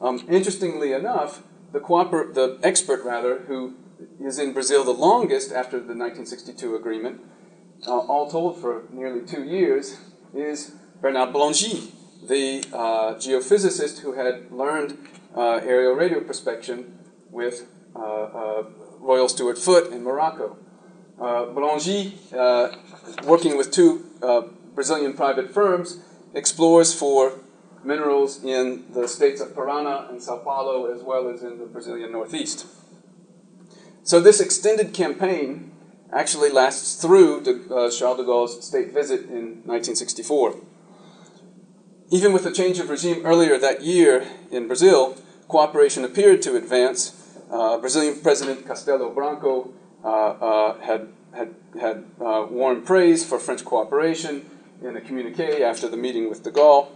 Um, 0.00 0.24
interestingly 0.28 0.92
enough, 0.92 1.42
the, 1.72 1.80
cooper- 1.80 2.32
the 2.32 2.58
expert 2.62 3.04
rather 3.04 3.40
who 3.40 3.74
is 4.20 4.38
in 4.38 4.52
Brazil 4.52 4.84
the 4.84 4.92
longest 4.92 5.52
after 5.52 5.78
the 5.78 5.94
1962 5.94 6.74
agreement, 6.74 7.20
uh, 7.86 7.98
all 7.98 8.30
told 8.30 8.60
for 8.60 8.84
nearly 8.90 9.24
two 9.26 9.44
years, 9.44 9.98
is 10.34 10.74
Bernard 11.00 11.32
Blangy, 11.32 11.90
the 12.26 12.64
uh, 12.72 13.14
geophysicist 13.14 14.00
who 14.00 14.14
had 14.14 14.50
learned 14.50 14.96
uh, 15.36 15.60
aerial 15.62 15.92
radio 15.92 16.20
prospection 16.20 16.98
with 17.30 17.66
uh, 17.94 17.98
uh, 17.98 18.64
Royal 18.98 19.28
Stuart 19.28 19.58
Foote 19.58 19.92
in 19.92 20.02
Morocco. 20.02 20.56
Uh, 21.20 21.46
Blangy, 21.46 22.14
working 23.24 23.56
with 23.56 23.70
two 23.70 24.04
Brazilian 24.74 25.14
private 25.14 25.52
firms 25.52 26.00
explores 26.34 26.94
for 26.94 27.40
minerals 27.84 28.42
in 28.44 28.84
the 28.92 29.06
states 29.08 29.40
of 29.40 29.54
Parana 29.54 30.08
and 30.10 30.22
Sao 30.22 30.38
Paulo, 30.38 30.86
as 30.92 31.02
well 31.02 31.28
as 31.28 31.42
in 31.42 31.58
the 31.58 31.66
Brazilian 31.66 32.12
Northeast. 32.12 32.66
So 34.02 34.20
this 34.20 34.40
extended 34.40 34.92
campaign 34.94 35.72
actually 36.12 36.50
lasts 36.50 37.00
through 37.00 37.42
de, 37.42 37.74
uh, 37.74 37.90
Charles 37.90 38.18
de 38.18 38.24
Gaulle's 38.24 38.64
state 38.66 38.92
visit 38.92 39.22
in 39.22 39.62
1964. 39.64 40.56
Even 42.10 42.32
with 42.32 42.44
the 42.44 42.52
change 42.52 42.78
of 42.78 42.90
regime 42.90 43.24
earlier 43.24 43.58
that 43.58 43.82
year 43.82 44.26
in 44.50 44.66
Brazil, 44.66 45.16
cooperation 45.48 46.04
appeared 46.04 46.42
to 46.42 46.56
advance. 46.56 47.38
Uh, 47.50 47.78
Brazilian 47.78 48.20
President 48.20 48.66
Castelo 48.66 49.14
Branco 49.14 49.60
uh, 49.60 49.68
uh 49.68 49.81
had, 50.02 51.08
had, 51.34 51.54
had 51.80 52.04
uh, 52.20 52.46
warm 52.50 52.82
praise 52.82 53.24
for 53.24 53.38
French 53.38 53.64
cooperation 53.64 54.48
in 54.82 54.96
a 54.96 55.00
communique 55.00 55.62
after 55.62 55.88
the 55.88 55.96
meeting 55.96 56.28
with 56.28 56.42
de 56.42 56.50
Gaulle. 56.50 56.88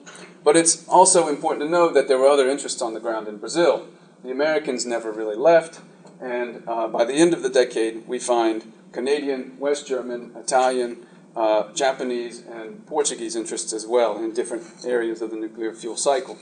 But 0.44 0.56
it's 0.56 0.86
also 0.88 1.28
important 1.28 1.64
to 1.66 1.70
know 1.70 1.92
that 1.92 2.08
there 2.08 2.18
were 2.18 2.28
other 2.28 2.48
interests 2.48 2.82
on 2.82 2.94
the 2.94 3.00
ground 3.00 3.28
in 3.28 3.38
Brazil. 3.38 3.86
The 4.22 4.30
Americans 4.30 4.86
never 4.86 5.12
really 5.12 5.36
left, 5.36 5.80
and 6.20 6.62
uh, 6.66 6.88
by 6.88 7.04
the 7.04 7.14
end 7.14 7.34
of 7.34 7.42
the 7.42 7.50
decade, 7.50 8.06
we 8.06 8.18
find 8.18 8.72
Canadian, 8.92 9.56
West 9.58 9.86
German, 9.86 10.32
Italian, 10.36 11.06
uh, 11.36 11.72
Japanese, 11.74 12.40
and 12.40 12.86
Portuguese 12.86 13.36
interests 13.36 13.72
as 13.72 13.86
well 13.86 14.16
in 14.16 14.32
different 14.32 14.64
areas 14.84 15.20
of 15.20 15.30
the 15.30 15.36
nuclear 15.36 15.72
fuel 15.74 15.96
cycle. 15.96 16.38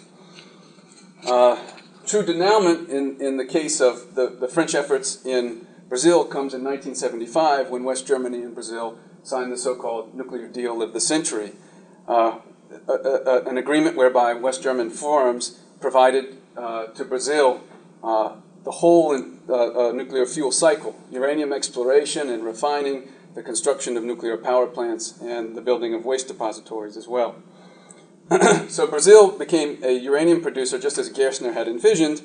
Uh, 1.26 1.58
true 2.06 2.24
denouement 2.24 2.88
in, 2.90 3.20
in 3.20 3.36
the 3.38 3.44
case 3.44 3.80
of 3.80 4.14
the, 4.14 4.28
the 4.28 4.48
French 4.48 4.74
efforts 4.74 5.24
in 5.24 5.66
Brazil 5.94 6.24
comes 6.24 6.52
in 6.52 6.64
1975 6.64 7.70
when 7.70 7.84
West 7.84 8.04
Germany 8.04 8.42
and 8.42 8.52
Brazil 8.52 8.98
signed 9.22 9.52
the 9.52 9.56
so-called 9.56 10.12
nuclear 10.12 10.48
deal 10.48 10.82
of 10.82 10.92
the 10.92 10.98
century, 10.98 11.52
uh, 12.08 12.40
a, 12.88 12.92
a, 12.92 13.44
an 13.44 13.56
agreement 13.58 13.96
whereby 13.96 14.34
West 14.34 14.60
German 14.60 14.90
firms 14.90 15.60
provided 15.80 16.36
uh, 16.56 16.86
to 16.86 17.04
Brazil 17.04 17.60
uh, 18.02 18.34
the 18.64 18.72
whole 18.72 19.12
in, 19.12 19.38
uh, 19.48 19.90
uh, 19.90 19.92
nuclear 19.92 20.26
fuel 20.26 20.50
cycle, 20.50 21.00
uranium 21.12 21.52
exploration 21.52 22.28
and 22.28 22.42
refining, 22.42 23.12
the 23.36 23.42
construction 23.44 23.96
of 23.96 24.02
nuclear 24.02 24.36
power 24.36 24.66
plants, 24.66 25.20
and 25.20 25.54
the 25.54 25.62
building 25.62 25.94
of 25.94 26.04
waste 26.04 26.26
depositories 26.26 26.96
as 26.96 27.06
well. 27.06 27.36
so 28.68 28.88
Brazil 28.88 29.38
became 29.38 29.78
a 29.84 29.92
uranium 29.92 30.42
producer 30.42 30.76
just 30.76 30.98
as 30.98 31.08
Gerstner 31.08 31.54
had 31.54 31.68
envisioned, 31.68 32.20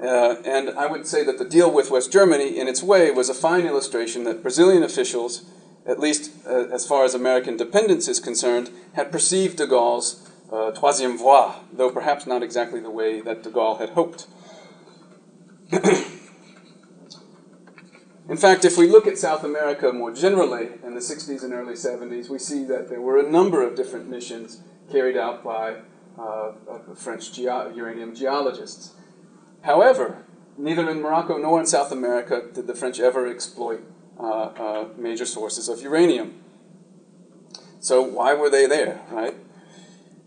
uh, 0.00 0.36
and 0.44 0.70
I 0.70 0.86
would 0.86 1.06
say 1.06 1.24
that 1.24 1.38
the 1.38 1.44
deal 1.44 1.70
with 1.72 1.90
West 1.90 2.12
Germany, 2.12 2.58
in 2.58 2.68
its 2.68 2.82
way, 2.82 3.10
was 3.10 3.28
a 3.28 3.34
fine 3.34 3.66
illustration 3.66 4.24
that 4.24 4.42
Brazilian 4.42 4.82
officials, 4.82 5.44
at 5.86 5.98
least 5.98 6.32
uh, 6.46 6.66
as 6.72 6.86
far 6.86 7.04
as 7.04 7.14
American 7.14 7.56
dependence 7.56 8.06
is 8.08 8.20
concerned, 8.20 8.70
had 8.94 9.10
perceived 9.10 9.56
de 9.56 9.66
Gaulle's 9.66 10.30
uh, 10.52 10.70
troisième 10.72 11.16
voie, 11.16 11.54
though 11.72 11.90
perhaps 11.90 12.26
not 12.26 12.42
exactly 12.42 12.80
the 12.80 12.90
way 12.90 13.20
that 13.20 13.42
de 13.42 13.50
Gaulle 13.50 13.78
had 13.78 13.90
hoped. 13.90 14.26
In 18.28 18.36
fact, 18.36 18.64
if 18.64 18.76
we 18.76 18.88
look 18.88 19.06
at 19.06 19.16
South 19.18 19.44
America 19.44 19.92
more 19.92 20.12
generally 20.12 20.70
in 20.84 20.94
the 20.94 21.00
60s 21.00 21.44
and 21.44 21.52
early 21.52 21.74
70s, 21.74 22.28
we 22.28 22.40
see 22.40 22.64
that 22.64 22.88
there 22.88 23.00
were 23.00 23.18
a 23.18 23.30
number 23.30 23.62
of 23.62 23.76
different 23.76 24.08
missions 24.08 24.62
carried 24.90 25.16
out 25.16 25.44
by 25.44 25.76
uh, 26.18 26.52
French 26.96 27.32
ge- 27.32 27.46
uranium 27.76 28.16
geologists. 28.16 28.94
However, 29.66 30.24
neither 30.56 30.88
in 30.88 31.02
Morocco 31.02 31.36
nor 31.38 31.58
in 31.58 31.66
South 31.66 31.90
America 31.90 32.40
did 32.54 32.68
the 32.68 32.74
French 32.74 33.00
ever 33.00 33.26
exploit 33.26 33.82
uh, 34.18 34.22
uh, 34.22 34.88
major 34.96 35.26
sources 35.26 35.68
of 35.68 35.82
uranium. 35.82 36.40
So 37.80 38.00
why 38.00 38.32
were 38.32 38.48
they 38.48 38.66
there, 38.66 39.02
right? 39.10 39.34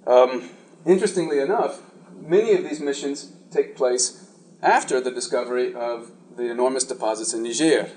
Um, 0.06 0.50
interestingly 0.86 1.40
enough, 1.40 1.82
many 2.14 2.54
of 2.54 2.64
these 2.64 2.82
missions 2.82 3.32
take 3.50 3.78
place 3.78 4.30
after 4.62 5.00
the 5.00 5.10
discovery 5.10 5.74
of 5.74 6.12
the 6.36 6.52
enormous 6.52 6.84
deposits 6.84 7.34
in 7.34 7.42
Niger, 7.44 7.90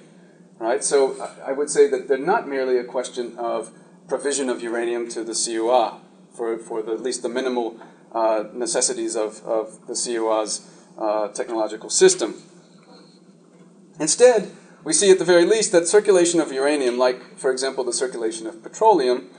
right? 0.61 0.85
So 0.85 1.29
I 1.45 1.51
would 1.51 1.71
say 1.71 1.91
that 1.91 2.07
they're 2.07 2.19
not 2.19 2.49
merely 2.49 2.79
a 2.79 2.85
question 2.85 3.37
of 3.37 3.73
provision 4.07 4.49
of 4.49 4.63
uranium 4.63 5.09
to 5.09 5.25
the 5.25 5.33
CEA 5.33 5.99
for, 6.33 6.57
for 6.59 6.83
the, 6.83 6.93
at 6.93 7.01
least 7.01 7.23
the 7.23 7.29
minimal 7.29 7.81
uh, 8.13 8.45
necessities 8.53 9.17
of, 9.17 9.45
of 9.45 9.89
the 9.89 9.95
CEA's 9.95 10.69
uh, 10.99 11.29
technological 11.29 11.91
system. 11.91 12.35
Instead, 14.01 14.51
we 14.85 14.93
see 14.93 15.11
at 15.11 15.19
the 15.19 15.25
very 15.25 15.45
least 15.45 15.73
that 15.73 15.87
circulation 15.87 16.41
of 16.41 16.53
uranium, 16.53 16.99
like, 16.99 17.39
for 17.39 17.51
example, 17.51 17.85
the 17.85 17.93
circulation 17.93 18.47
of 18.47 18.63
petroleum, 18.63 19.31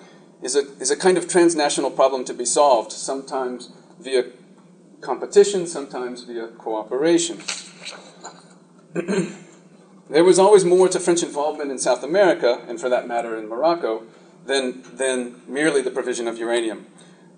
is 0.42 0.56
a, 0.56 0.60
is 0.80 0.92
a 0.92 0.96
kind 0.96 1.18
of 1.18 1.28
transnational 1.28 1.92
problem 1.92 2.24
to 2.26 2.34
be 2.34 2.46
solved, 2.46 2.92
sometimes 2.92 3.72
via 4.00 4.26
competition, 5.02 5.68
sometimes 5.68 6.24
via 6.24 6.48
cooperation. 6.48 7.40
there 8.94 10.24
was 10.24 10.40
always 10.40 10.64
more 10.64 10.88
to 10.88 11.00
French 11.00 11.24
involvement 11.24 11.72
in 11.72 11.80
South 11.80 12.04
America, 12.04 12.64
and 12.68 12.80
for 12.80 12.90
that 12.90 13.08
matter 13.08 13.38
in 13.38 13.48
Morocco, 13.48 14.04
than, 14.46 14.84
than 14.96 15.42
merely 15.48 15.82
the 15.82 15.92
provision 15.92 16.28
of 16.28 16.38
uranium. 16.38 16.86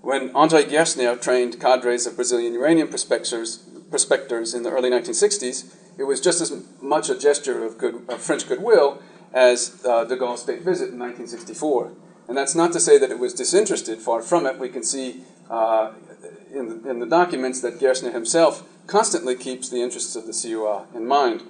When 0.02 0.30
André 0.34 0.70
Gerstner 0.70 1.20
trained 1.20 1.60
cadres 1.60 2.06
of 2.06 2.16
Brazilian 2.16 2.54
uranium 2.54 2.90
prospectors, 2.90 3.64
prospectors 3.96 4.54
in 4.54 4.64
the 4.64 4.70
early 4.70 4.90
1960s, 4.90 5.74
it 5.98 6.04
was 6.04 6.20
just 6.20 6.42
as 6.42 6.52
much 6.82 7.10
a 7.10 7.18
gesture 7.18 7.64
of, 7.64 7.78
good, 7.78 7.96
of 8.10 8.22
French 8.22 8.46
goodwill 8.46 9.02
as 9.34 9.82
uh, 9.86 10.04
de 10.04 10.18
Gaulle's 10.18 10.42
state 10.42 10.64
visit 10.64 10.90
in 10.92 11.00
1964. 11.00 11.94
And 12.28 12.36
that's 12.36 12.56
not 12.56 12.74
to 12.74 12.82
say 12.82 12.98
that 12.98 13.10
it 13.10 13.20
was 13.20 13.34
disinterested, 13.34 14.00
far 14.00 14.22
from 14.22 14.46
it. 14.46 14.60
We 14.60 14.68
can 14.68 14.84
see 14.84 15.24
uh, 15.50 15.94
in, 16.54 16.82
the, 16.82 16.90
in 16.90 17.00
the 17.00 17.06
documents 17.06 17.62
that 17.62 17.80
Gerstner 17.80 18.12
himself 18.12 18.68
constantly 18.86 19.34
keeps 19.34 19.70
the 19.70 19.82
interests 19.82 20.18
of 20.18 20.26
the 20.26 20.34
CEA 20.34 20.94
in 20.94 21.08
mind. 21.08 21.44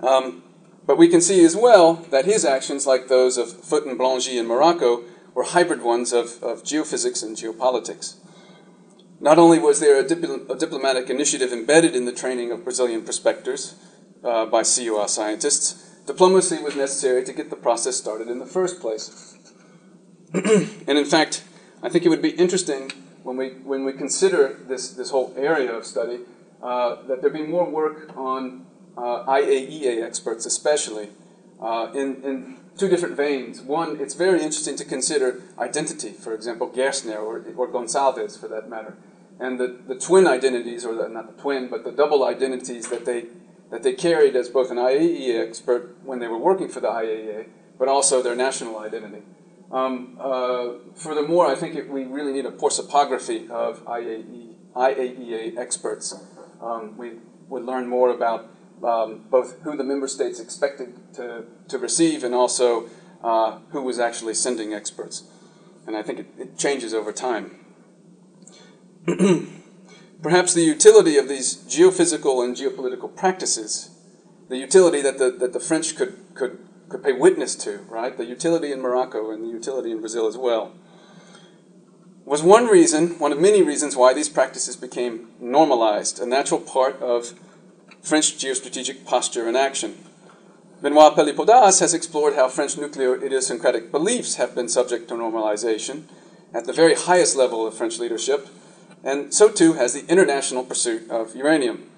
Um, 0.00 0.42
but 0.86 0.96
we 0.96 1.08
can 1.08 1.20
see 1.20 1.44
as 1.44 1.54
well 1.54 1.96
that 2.10 2.24
his 2.24 2.46
actions, 2.46 2.86
like 2.86 3.08
those 3.08 3.36
of 3.36 3.52
Foot 3.52 3.84
and 3.84 3.98
Blangy 3.98 4.40
in 4.40 4.46
Morocco, 4.46 5.04
were 5.34 5.44
hybrid 5.44 5.82
ones 5.82 6.14
of, 6.14 6.42
of 6.42 6.62
geophysics 6.62 7.22
and 7.22 7.36
geopolitics. 7.36 8.14
Not 9.20 9.38
only 9.38 9.58
was 9.58 9.80
there 9.80 9.98
a, 9.98 10.04
dipl- 10.04 10.48
a, 10.48 10.56
diplomatic 10.56 11.10
initiative 11.10 11.52
embedded 11.52 11.96
in 11.96 12.04
the 12.04 12.12
training 12.12 12.52
of 12.52 12.62
Brazilian 12.62 13.02
prospectors 13.02 13.74
uh, 14.22 14.46
by 14.46 14.62
CEA 14.62 15.08
scientists, 15.08 15.96
diplomacy 16.06 16.62
was 16.62 16.76
necessary 16.76 17.24
to 17.24 17.32
get 17.32 17.50
the 17.50 17.56
process 17.56 17.96
started 17.96 18.28
in 18.28 18.38
the 18.38 18.46
first 18.46 18.80
place. 18.80 19.36
and 20.34 20.98
in 20.98 21.04
fact, 21.04 21.42
I 21.82 21.88
think 21.88 22.04
it 22.04 22.10
would 22.10 22.22
be 22.22 22.30
interesting 22.30 22.92
when 23.24 23.36
we, 23.36 23.50
when 23.50 23.84
we 23.84 23.92
consider 23.92 24.58
this, 24.68 24.92
this 24.92 25.10
whole 25.10 25.34
area 25.36 25.72
of 25.72 25.84
study 25.84 26.20
uh, 26.62 27.02
that 27.08 27.20
there 27.20 27.30
be 27.30 27.42
more 27.42 27.68
work 27.68 28.16
on 28.16 28.66
uh, 28.96 29.24
IAEA 29.26 30.02
experts, 30.02 30.46
especially, 30.46 31.08
uh, 31.60 31.90
in, 31.94 32.22
in 32.22 32.56
two 32.76 32.88
different 32.88 33.16
veins. 33.16 33.60
One, 33.60 34.00
it's 34.00 34.14
very 34.14 34.42
interesting 34.42 34.76
to 34.76 34.84
consider 34.84 35.42
identity, 35.58 36.12
for 36.12 36.34
example, 36.34 36.68
Gerstner 36.68 37.16
or, 37.16 37.44
or 37.56 37.68
Gonçalves 37.68 38.38
for 38.38 38.48
that 38.48 38.68
matter, 38.68 38.96
and 39.40 39.58
the, 39.58 39.78
the 39.86 39.94
twin 39.94 40.26
identities, 40.26 40.84
or 40.84 40.94
the, 40.94 41.08
not 41.08 41.34
the 41.34 41.42
twin, 41.42 41.68
but 41.68 41.84
the 41.84 41.92
double 41.92 42.24
identities 42.24 42.88
that 42.88 43.04
they, 43.04 43.26
that 43.70 43.82
they 43.82 43.92
carried 43.92 44.34
as 44.34 44.48
both 44.48 44.70
an 44.70 44.78
IAEA 44.78 45.46
expert 45.46 45.96
when 46.04 46.18
they 46.18 46.26
were 46.26 46.38
working 46.38 46.68
for 46.68 46.80
the 46.80 46.88
IAEA, 46.88 47.48
but 47.78 47.88
also 47.88 48.22
their 48.22 48.34
national 48.34 48.78
identity. 48.78 49.22
Um, 49.70 50.18
uh, 50.20 50.70
furthermore, 50.94 51.46
I 51.46 51.54
think 51.54 51.76
it, 51.76 51.88
we 51.88 52.04
really 52.04 52.32
need 52.32 52.46
a 52.46 52.50
prosopography 52.50 53.48
of 53.50 53.84
IAE, 53.84 54.54
IAEA 54.74 55.58
experts. 55.58 56.14
Um, 56.60 56.96
we 56.96 57.12
would 57.48 57.64
learn 57.64 57.86
more 57.86 58.10
about 58.10 58.50
um, 58.82 59.24
both 59.30 59.60
who 59.62 59.76
the 59.76 59.84
member 59.84 60.08
states 60.08 60.40
expected 60.40 60.94
to, 61.14 61.44
to 61.68 61.78
receive 61.78 62.24
and 62.24 62.34
also 62.34 62.88
uh, 63.22 63.58
who 63.70 63.82
was 63.82 63.98
actually 63.98 64.34
sending 64.34 64.72
experts. 64.72 65.24
And 65.86 65.96
I 65.96 66.02
think 66.02 66.20
it, 66.20 66.26
it 66.38 66.58
changes 66.58 66.94
over 66.94 67.12
time. 67.12 67.66
Perhaps 70.22 70.54
the 70.54 70.62
utility 70.62 71.16
of 71.16 71.28
these 71.28 71.56
geophysical 71.56 72.44
and 72.44 72.56
geopolitical 72.56 73.14
practices, 73.14 73.90
the 74.48 74.56
utility 74.56 75.00
that 75.00 75.18
the, 75.18 75.30
that 75.30 75.52
the 75.52 75.60
French 75.60 75.96
could, 75.96 76.18
could, 76.34 76.58
could 76.88 77.02
pay 77.02 77.12
witness 77.12 77.54
to, 77.56 77.78
right? 77.88 78.16
The 78.16 78.24
utility 78.24 78.72
in 78.72 78.80
Morocco 78.80 79.30
and 79.30 79.42
the 79.42 79.48
utility 79.48 79.90
in 79.90 80.00
Brazil 80.00 80.26
as 80.26 80.36
well, 80.36 80.74
was 82.24 82.42
one 82.42 82.66
reason, 82.66 83.18
one 83.18 83.32
of 83.32 83.40
many 83.40 83.62
reasons 83.62 83.96
why 83.96 84.12
these 84.12 84.28
practices 84.28 84.76
became 84.76 85.28
normalized, 85.40 86.20
a 86.20 86.26
natural 86.26 86.60
part 86.60 87.00
of 87.00 87.32
French 88.02 88.36
geostrategic 88.36 89.06
posture 89.06 89.48
and 89.48 89.56
action. 89.56 89.96
Benoit 90.82 91.14
Pelopidas 91.16 91.80
has 91.80 91.94
explored 91.94 92.34
how 92.34 92.48
French 92.48 92.76
nuclear 92.76 93.16
idiosyncratic 93.24 93.90
beliefs 93.90 94.34
have 94.34 94.54
been 94.54 94.68
subject 94.68 95.08
to 95.08 95.14
normalization 95.14 96.04
at 96.52 96.66
the 96.66 96.72
very 96.72 96.94
highest 96.94 97.36
level 97.36 97.66
of 97.66 97.74
French 97.74 97.98
leadership, 97.98 98.48
and 99.04 99.32
so 99.32 99.48
too 99.48 99.74
has 99.74 99.94
the 99.94 100.06
international 100.06 100.64
pursuit 100.64 101.10
of 101.10 101.34
uranium. 101.34 101.88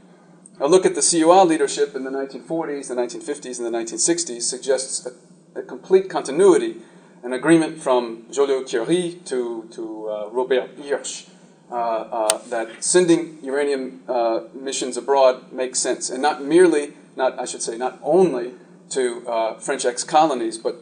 A 0.60 0.68
look 0.68 0.84
at 0.84 0.94
the 0.94 1.00
CEA 1.00 1.46
leadership 1.46 1.96
in 1.96 2.04
the 2.04 2.10
1940s, 2.10 2.88
the 2.88 2.94
1950s, 2.94 3.58
and 3.58 3.66
the 3.66 3.78
1960s 3.78 4.42
suggests 4.42 5.06
a, 5.06 5.58
a 5.58 5.62
complete 5.62 6.10
continuity, 6.10 6.76
an 7.22 7.32
agreement 7.32 7.78
from 7.78 8.24
Joliot-Curie 8.30 9.20
to, 9.24 9.68
to 9.72 10.08
uh, 10.08 10.28
Robert 10.30 10.70
Hirsch 10.78 11.26
uh, 11.70 11.74
uh, 11.74 12.38
that 12.48 12.82
sending 12.82 13.38
uranium 13.42 14.02
uh, 14.08 14.40
missions 14.52 14.96
abroad 14.96 15.52
makes 15.52 15.78
sense, 15.78 16.10
and 16.10 16.20
not 16.20 16.42
merely, 16.44 16.94
not 17.16 17.38
I 17.38 17.44
should 17.44 17.62
say, 17.62 17.78
not 17.78 17.98
only 18.02 18.54
to 18.90 19.26
uh, 19.28 19.54
French 19.54 19.84
ex-colonies, 19.84 20.58
but 20.58 20.76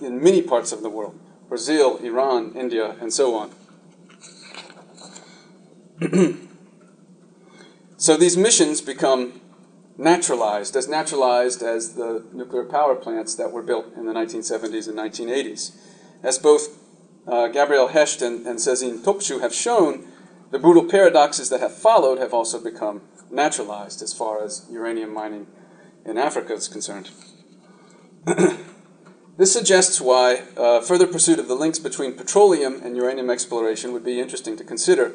in 0.00 0.22
many 0.22 0.42
parts 0.42 0.72
of 0.72 0.82
the 0.82 0.90
world, 0.90 1.16
Brazil, 1.48 1.98
Iran, 1.98 2.52
India, 2.56 2.96
and 3.00 3.12
so 3.12 3.36
on. 3.36 3.52
so 7.96 8.16
these 8.16 8.36
missions 8.36 8.80
become 8.80 9.40
naturalized, 9.98 10.76
as 10.76 10.88
naturalized 10.88 11.62
as 11.62 11.94
the 11.94 12.24
nuclear 12.32 12.64
power 12.64 12.94
plants 12.94 13.34
that 13.36 13.52
were 13.52 13.62
built 13.62 13.86
in 13.96 14.06
the 14.06 14.12
1970s 14.12 14.88
and 14.88 14.98
1980s. 14.98 15.74
As 16.22 16.38
both 16.38 16.78
uh, 17.26 17.48
Gabrielle 17.48 17.88
Hecht 17.88 18.22
and, 18.22 18.46
and 18.46 18.58
Topçu 18.58 19.40
have 19.40 19.54
shown, 19.54 20.06
the 20.50 20.58
brutal 20.58 20.84
paradoxes 20.84 21.48
that 21.50 21.60
have 21.60 21.74
followed 21.74 22.18
have 22.18 22.34
also 22.34 22.62
become 22.62 23.02
naturalized 23.30 24.02
as 24.02 24.12
far 24.12 24.44
as 24.44 24.66
uranium 24.70 25.12
mining 25.12 25.46
in 26.04 26.18
Africa 26.18 26.52
is 26.52 26.68
concerned. 26.68 27.10
this 29.36 29.52
suggests 29.52 30.00
why 30.00 30.44
uh, 30.56 30.80
further 30.80 31.06
pursuit 31.06 31.38
of 31.38 31.48
the 31.48 31.56
links 31.56 31.78
between 31.78 32.12
petroleum 32.12 32.80
and 32.84 32.96
uranium 32.96 33.30
exploration 33.30 33.92
would 33.92 34.04
be 34.04 34.20
interesting 34.20 34.56
to 34.56 34.64
consider. 34.64 35.14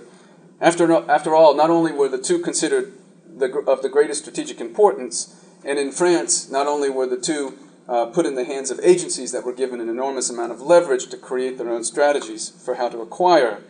After, 0.61 0.93
after 1.09 1.35
all, 1.35 1.55
not 1.55 1.71
only 1.71 1.91
were 1.91 2.07
the 2.07 2.19
two 2.19 2.37
considered 2.37 2.93
the, 3.27 3.51
of 3.67 3.81
the 3.81 3.89
greatest 3.89 4.21
strategic 4.21 4.61
importance, 4.61 5.35
and 5.65 5.79
in 5.79 5.91
France, 5.91 6.51
not 6.51 6.67
only 6.67 6.89
were 6.89 7.07
the 7.07 7.19
two 7.19 7.57
uh, 7.89 8.05
put 8.05 8.27
in 8.27 8.35
the 8.35 8.45
hands 8.45 8.69
of 8.69 8.79
agencies 8.83 9.31
that 9.31 9.43
were 9.43 9.53
given 9.53 9.81
an 9.81 9.89
enormous 9.89 10.29
amount 10.29 10.51
of 10.51 10.61
leverage 10.61 11.07
to 11.07 11.17
create 11.17 11.57
their 11.57 11.69
own 11.69 11.83
strategies 11.83 12.49
for 12.63 12.75
how 12.75 12.89
to 12.89 13.01
acquire 13.01 13.63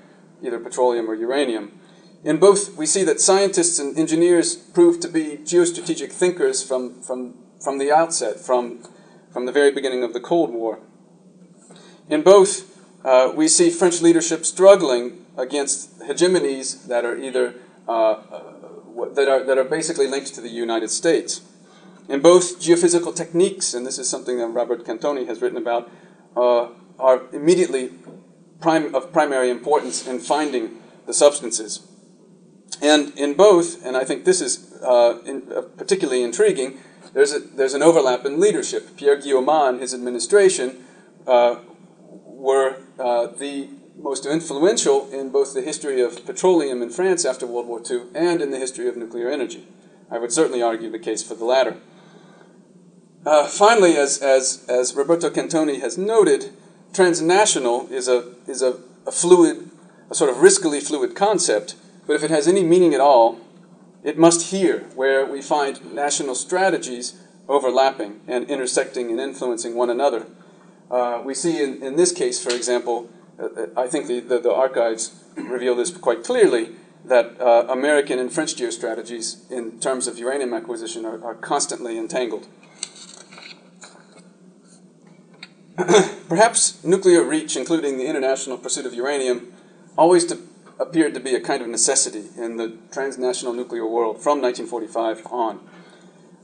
either 0.43 0.59
petroleum 0.59 1.09
or 1.09 1.15
uranium. 1.15 1.79
In 2.25 2.37
both, 2.37 2.75
we 2.75 2.85
see 2.85 3.03
that 3.05 3.21
scientists 3.21 3.79
and 3.79 3.97
engineers 3.97 4.55
proved 4.55 5.01
to 5.01 5.07
be 5.07 5.37
geostrategic 5.37 6.11
thinkers 6.11 6.61
from, 6.61 7.01
from, 7.01 7.35
from 7.63 7.77
the 7.77 7.91
outset, 7.91 8.39
from, 8.39 8.83
from 9.31 9.45
the 9.45 9.51
very 9.51 9.71
beginning 9.71 10.03
of 10.03 10.13
the 10.13 10.19
Cold 10.19 10.51
War. 10.51 10.79
In 12.09 12.21
both, 12.21 12.77
uh, 13.05 13.31
we 13.33 13.47
see 13.47 13.69
French 13.69 14.01
leadership 14.01 14.45
struggling 14.45 15.20
against 15.37 15.99
hegemonies 16.01 16.87
that 16.87 17.05
are 17.05 17.17
either 17.17 17.55
uh, 17.87 17.91
uh, 17.91 19.13
that 19.13 19.27
are 19.27 19.43
that 19.43 19.57
are 19.57 19.63
basically 19.63 20.07
linked 20.07 20.33
to 20.35 20.41
the 20.41 20.49
United 20.49 20.89
States. 20.89 21.41
In 22.09 22.21
both 22.21 22.59
geophysical 22.59 23.15
techniques, 23.15 23.73
and 23.73 23.85
this 23.85 23.97
is 23.97 24.09
something 24.09 24.37
that 24.39 24.47
Robert 24.47 24.85
Cantoni 24.85 25.27
has 25.27 25.41
written 25.41 25.57
about, 25.57 25.89
uh, 26.35 26.69
are 26.99 27.21
immediately 27.31 27.91
of 28.63 29.11
primary 29.11 29.49
importance 29.49 30.07
in 30.07 30.19
finding 30.19 30.77
the 31.07 31.13
substances. 31.13 31.87
And 32.81 33.11
in 33.17 33.33
both, 33.33 33.83
and 33.85 33.97
I 33.97 34.03
think 34.03 34.25
this 34.25 34.41
is 34.41 34.73
uh, 34.83 35.19
in, 35.25 35.51
uh, 35.55 35.61
particularly 35.61 36.23
intriguing, 36.23 36.77
there's, 37.13 37.33
a, 37.33 37.39
there's 37.39 37.73
an 37.73 37.81
overlap 37.81 38.25
in 38.25 38.39
leadership. 38.39 38.95
Pierre 38.97 39.17
Guillaumat 39.17 39.69
and 39.69 39.79
his 39.79 39.93
administration 39.93 40.83
uh, 41.27 41.55
were 42.07 42.77
uh, 42.99 43.27
the 43.27 43.69
most 44.01 44.25
influential 44.25 45.09
in 45.11 45.29
both 45.29 45.53
the 45.53 45.61
history 45.61 46.01
of 46.01 46.25
petroleum 46.25 46.81
in 46.81 46.89
France 46.89 47.23
after 47.25 47.45
World 47.45 47.67
War 47.67 47.81
II 47.89 48.03
and 48.15 48.41
in 48.41 48.51
the 48.51 48.57
history 48.57 48.87
of 48.87 48.97
nuclear 48.97 49.29
energy. 49.29 49.67
I 50.09 50.17
would 50.17 50.31
certainly 50.31 50.61
argue 50.61 50.89
the 50.89 50.99
case 50.99 51.23
for 51.23 51.35
the 51.35 51.45
latter. 51.45 51.77
Uh, 53.25 53.47
finally, 53.47 53.95
as, 53.95 54.17
as, 54.21 54.65
as 54.67 54.95
Roberto 54.95 55.29
Cantoni 55.29 55.79
has 55.79 55.97
noted, 55.97 56.51
transnational 56.91 57.87
is 57.91 58.07
a, 58.07 58.33
is 58.47 58.61
a, 58.61 58.79
a 59.05 59.11
fluid, 59.11 59.69
a 60.09 60.15
sort 60.15 60.29
of 60.29 60.37
riskily 60.37 60.81
fluid 60.81 61.15
concept, 61.15 61.75
but 62.07 62.15
if 62.15 62.23
it 62.23 62.31
has 62.31 62.47
any 62.47 62.63
meaning 62.63 62.93
at 62.93 62.99
all, 62.99 63.39
it 64.03 64.17
must 64.17 64.49
here, 64.49 64.79
where 64.95 65.25
we 65.25 65.41
find 65.41 65.93
national 65.93 66.33
strategies 66.33 67.21
overlapping 67.47 68.21
and 68.27 68.49
intersecting 68.49 69.11
and 69.11 69.19
influencing 69.19 69.75
one 69.75 69.91
another. 69.91 70.25
Uh, 70.89 71.21
we 71.23 71.35
see 71.35 71.63
in, 71.63 71.81
in 71.83 71.95
this 71.95 72.11
case, 72.11 72.43
for 72.43 72.51
example, 72.51 73.09
I 73.75 73.87
think 73.87 74.07
the, 74.07 74.19
the, 74.19 74.39
the, 74.39 74.53
archives 74.53 75.23
reveal 75.35 75.75
this 75.75 75.91
quite 75.91 76.23
clearly, 76.23 76.71
that 77.05 77.39
uh, 77.41 77.65
American 77.69 78.19
and 78.19 78.31
French 78.31 78.55
geostrategies 78.55 79.49
in 79.49 79.79
terms 79.79 80.07
of 80.07 80.17
uranium 80.17 80.53
acquisition 80.53 81.05
are, 81.05 81.23
are 81.23 81.33
constantly 81.33 81.97
entangled. 81.97 82.47
Perhaps 86.29 86.83
nuclear 86.83 87.23
reach, 87.23 87.55
including 87.55 87.97
the 87.97 88.05
international 88.05 88.57
pursuit 88.57 88.85
of 88.85 88.93
uranium, 88.93 89.53
always 89.97 90.31
appeared 90.79 91.13
to 91.13 91.19
be 91.19 91.35
a 91.35 91.39
kind 91.39 91.61
of 91.61 91.67
necessity 91.67 92.25
in 92.37 92.57
the 92.57 92.77
transnational 92.91 93.53
nuclear 93.53 93.85
world 93.85 94.21
from 94.21 94.41
1945 94.41 95.25
on. 95.31 95.59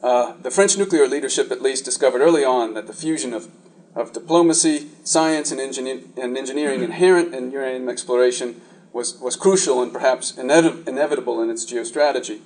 Uh, 0.01 0.33
the 0.41 0.51
French 0.51 0.77
nuclear 0.77 1.07
leadership, 1.07 1.51
at 1.51 1.61
least, 1.61 1.83
discovered 1.83 2.21
early 2.21 2.45
on 2.45 2.73
that 2.75 2.87
the 2.87 2.93
fusion 2.93 3.33
of, 3.33 3.49
of 3.97 4.13
diplomacy, 4.13 4.87
science, 5.03 5.51
and, 5.51 5.59
and 5.59 6.37
engineering 6.37 6.83
inherent 6.83 7.33
in 7.33 7.51
uranium 7.51 7.89
exploration 7.89 8.61
was, 8.93 9.19
was 9.19 9.35
crucial 9.35 9.81
and 9.81 9.91
perhaps 9.91 10.33
inev- 10.33 10.87
inevitable 10.87 11.41
in 11.41 11.49
its 11.49 11.65
geostrategy. 11.65 12.39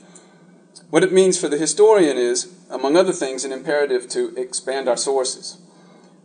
What 0.89 1.03
it 1.03 1.11
means 1.11 1.37
for 1.37 1.49
the 1.49 1.57
historian 1.57 2.17
is, 2.17 2.53
among 2.69 2.95
other 2.95 3.11
things, 3.11 3.43
an 3.43 3.51
imperative 3.51 4.07
to 4.09 4.33
expand 4.37 4.87
our 4.87 4.97
sources. 4.97 5.57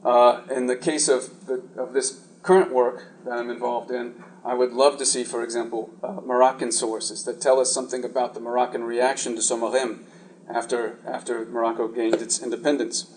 Uh, 0.05 0.43
in 0.55 0.67
the 0.67 0.77
case 0.77 1.09
of, 1.09 1.47
the, 1.47 1.63
of 1.77 1.93
this 1.93 2.21
current 2.43 2.73
work 2.73 3.09
that 3.25 3.39
I'm 3.39 3.51
involved 3.51 3.91
in, 3.91 4.23
I 4.45 4.55
would 4.55 4.73
love 4.73 4.97
to 4.99 5.07
see, 5.07 5.25
for 5.25 5.43
example, 5.43 5.91
uh, 6.05 6.21
Moroccan 6.25 6.71
sources 6.71 7.25
that 7.25 7.41
tell 7.41 7.59
us 7.59 7.73
something 7.73 8.05
about 8.05 8.35
the 8.35 8.41
Moroccan 8.41 8.85
reaction 8.85 9.35
to 9.35 9.43
SOMAREM 9.43 10.05
after, 10.49 11.01
after 11.05 11.45
Morocco 11.47 11.89
gained 11.89 12.23
its 12.23 12.41
independence. 12.41 13.13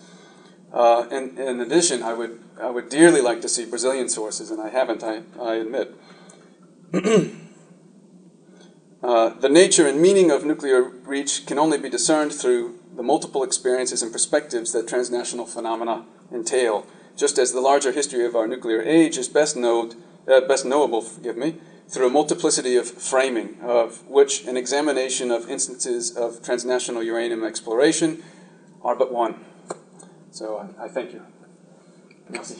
Uh, 0.72 1.06
in 1.10 1.60
addition, 1.60 2.02
I 2.02 2.14
would, 2.14 2.38
I 2.60 2.70
would 2.70 2.88
dearly 2.88 3.20
like 3.20 3.40
to 3.42 3.48
see 3.48 3.64
Brazilian 3.64 4.08
sources, 4.08 4.50
and 4.50 4.60
I 4.60 4.68
haven't, 4.68 5.02
I, 5.02 5.22
I 5.40 5.54
admit. 5.56 5.94
uh, 9.02 9.30
the 9.30 9.48
nature 9.48 9.88
and 9.88 10.00
meaning 10.00 10.30
of 10.30 10.44
nuclear 10.44 10.82
reach 10.82 11.46
can 11.46 11.58
only 11.58 11.78
be 11.78 11.88
discerned 11.88 12.32
through 12.32 12.78
the 12.94 13.02
multiple 13.02 13.42
experiences 13.42 14.02
and 14.02 14.12
perspectives 14.12 14.72
that 14.72 14.86
transnational 14.86 15.46
phenomena 15.46 16.04
entail, 16.32 16.86
just 17.16 17.38
as 17.38 17.52
the 17.52 17.60
larger 17.60 17.90
history 17.90 18.24
of 18.24 18.36
our 18.36 18.46
nuclear 18.46 18.80
age 18.82 19.18
is 19.18 19.28
best, 19.28 19.56
knowed, 19.56 19.96
uh, 20.28 20.40
best 20.42 20.64
knowable 20.64 21.00
forgive 21.00 21.36
me, 21.36 21.56
through 21.88 22.06
a 22.06 22.10
multiplicity 22.10 22.76
of 22.76 22.88
framing, 22.88 23.58
of 23.62 24.06
which 24.06 24.44
an 24.46 24.56
examination 24.56 25.32
of 25.32 25.50
instances 25.50 26.16
of 26.16 26.40
transnational 26.42 27.02
uranium 27.02 27.42
exploration 27.42 28.22
are 28.82 28.94
but 28.94 29.12
one. 29.12 29.44
So 30.30 30.58
I, 30.78 30.84
I 30.84 30.88
thank 30.88 31.12
you. 31.12 31.22
Merci. 32.28 32.56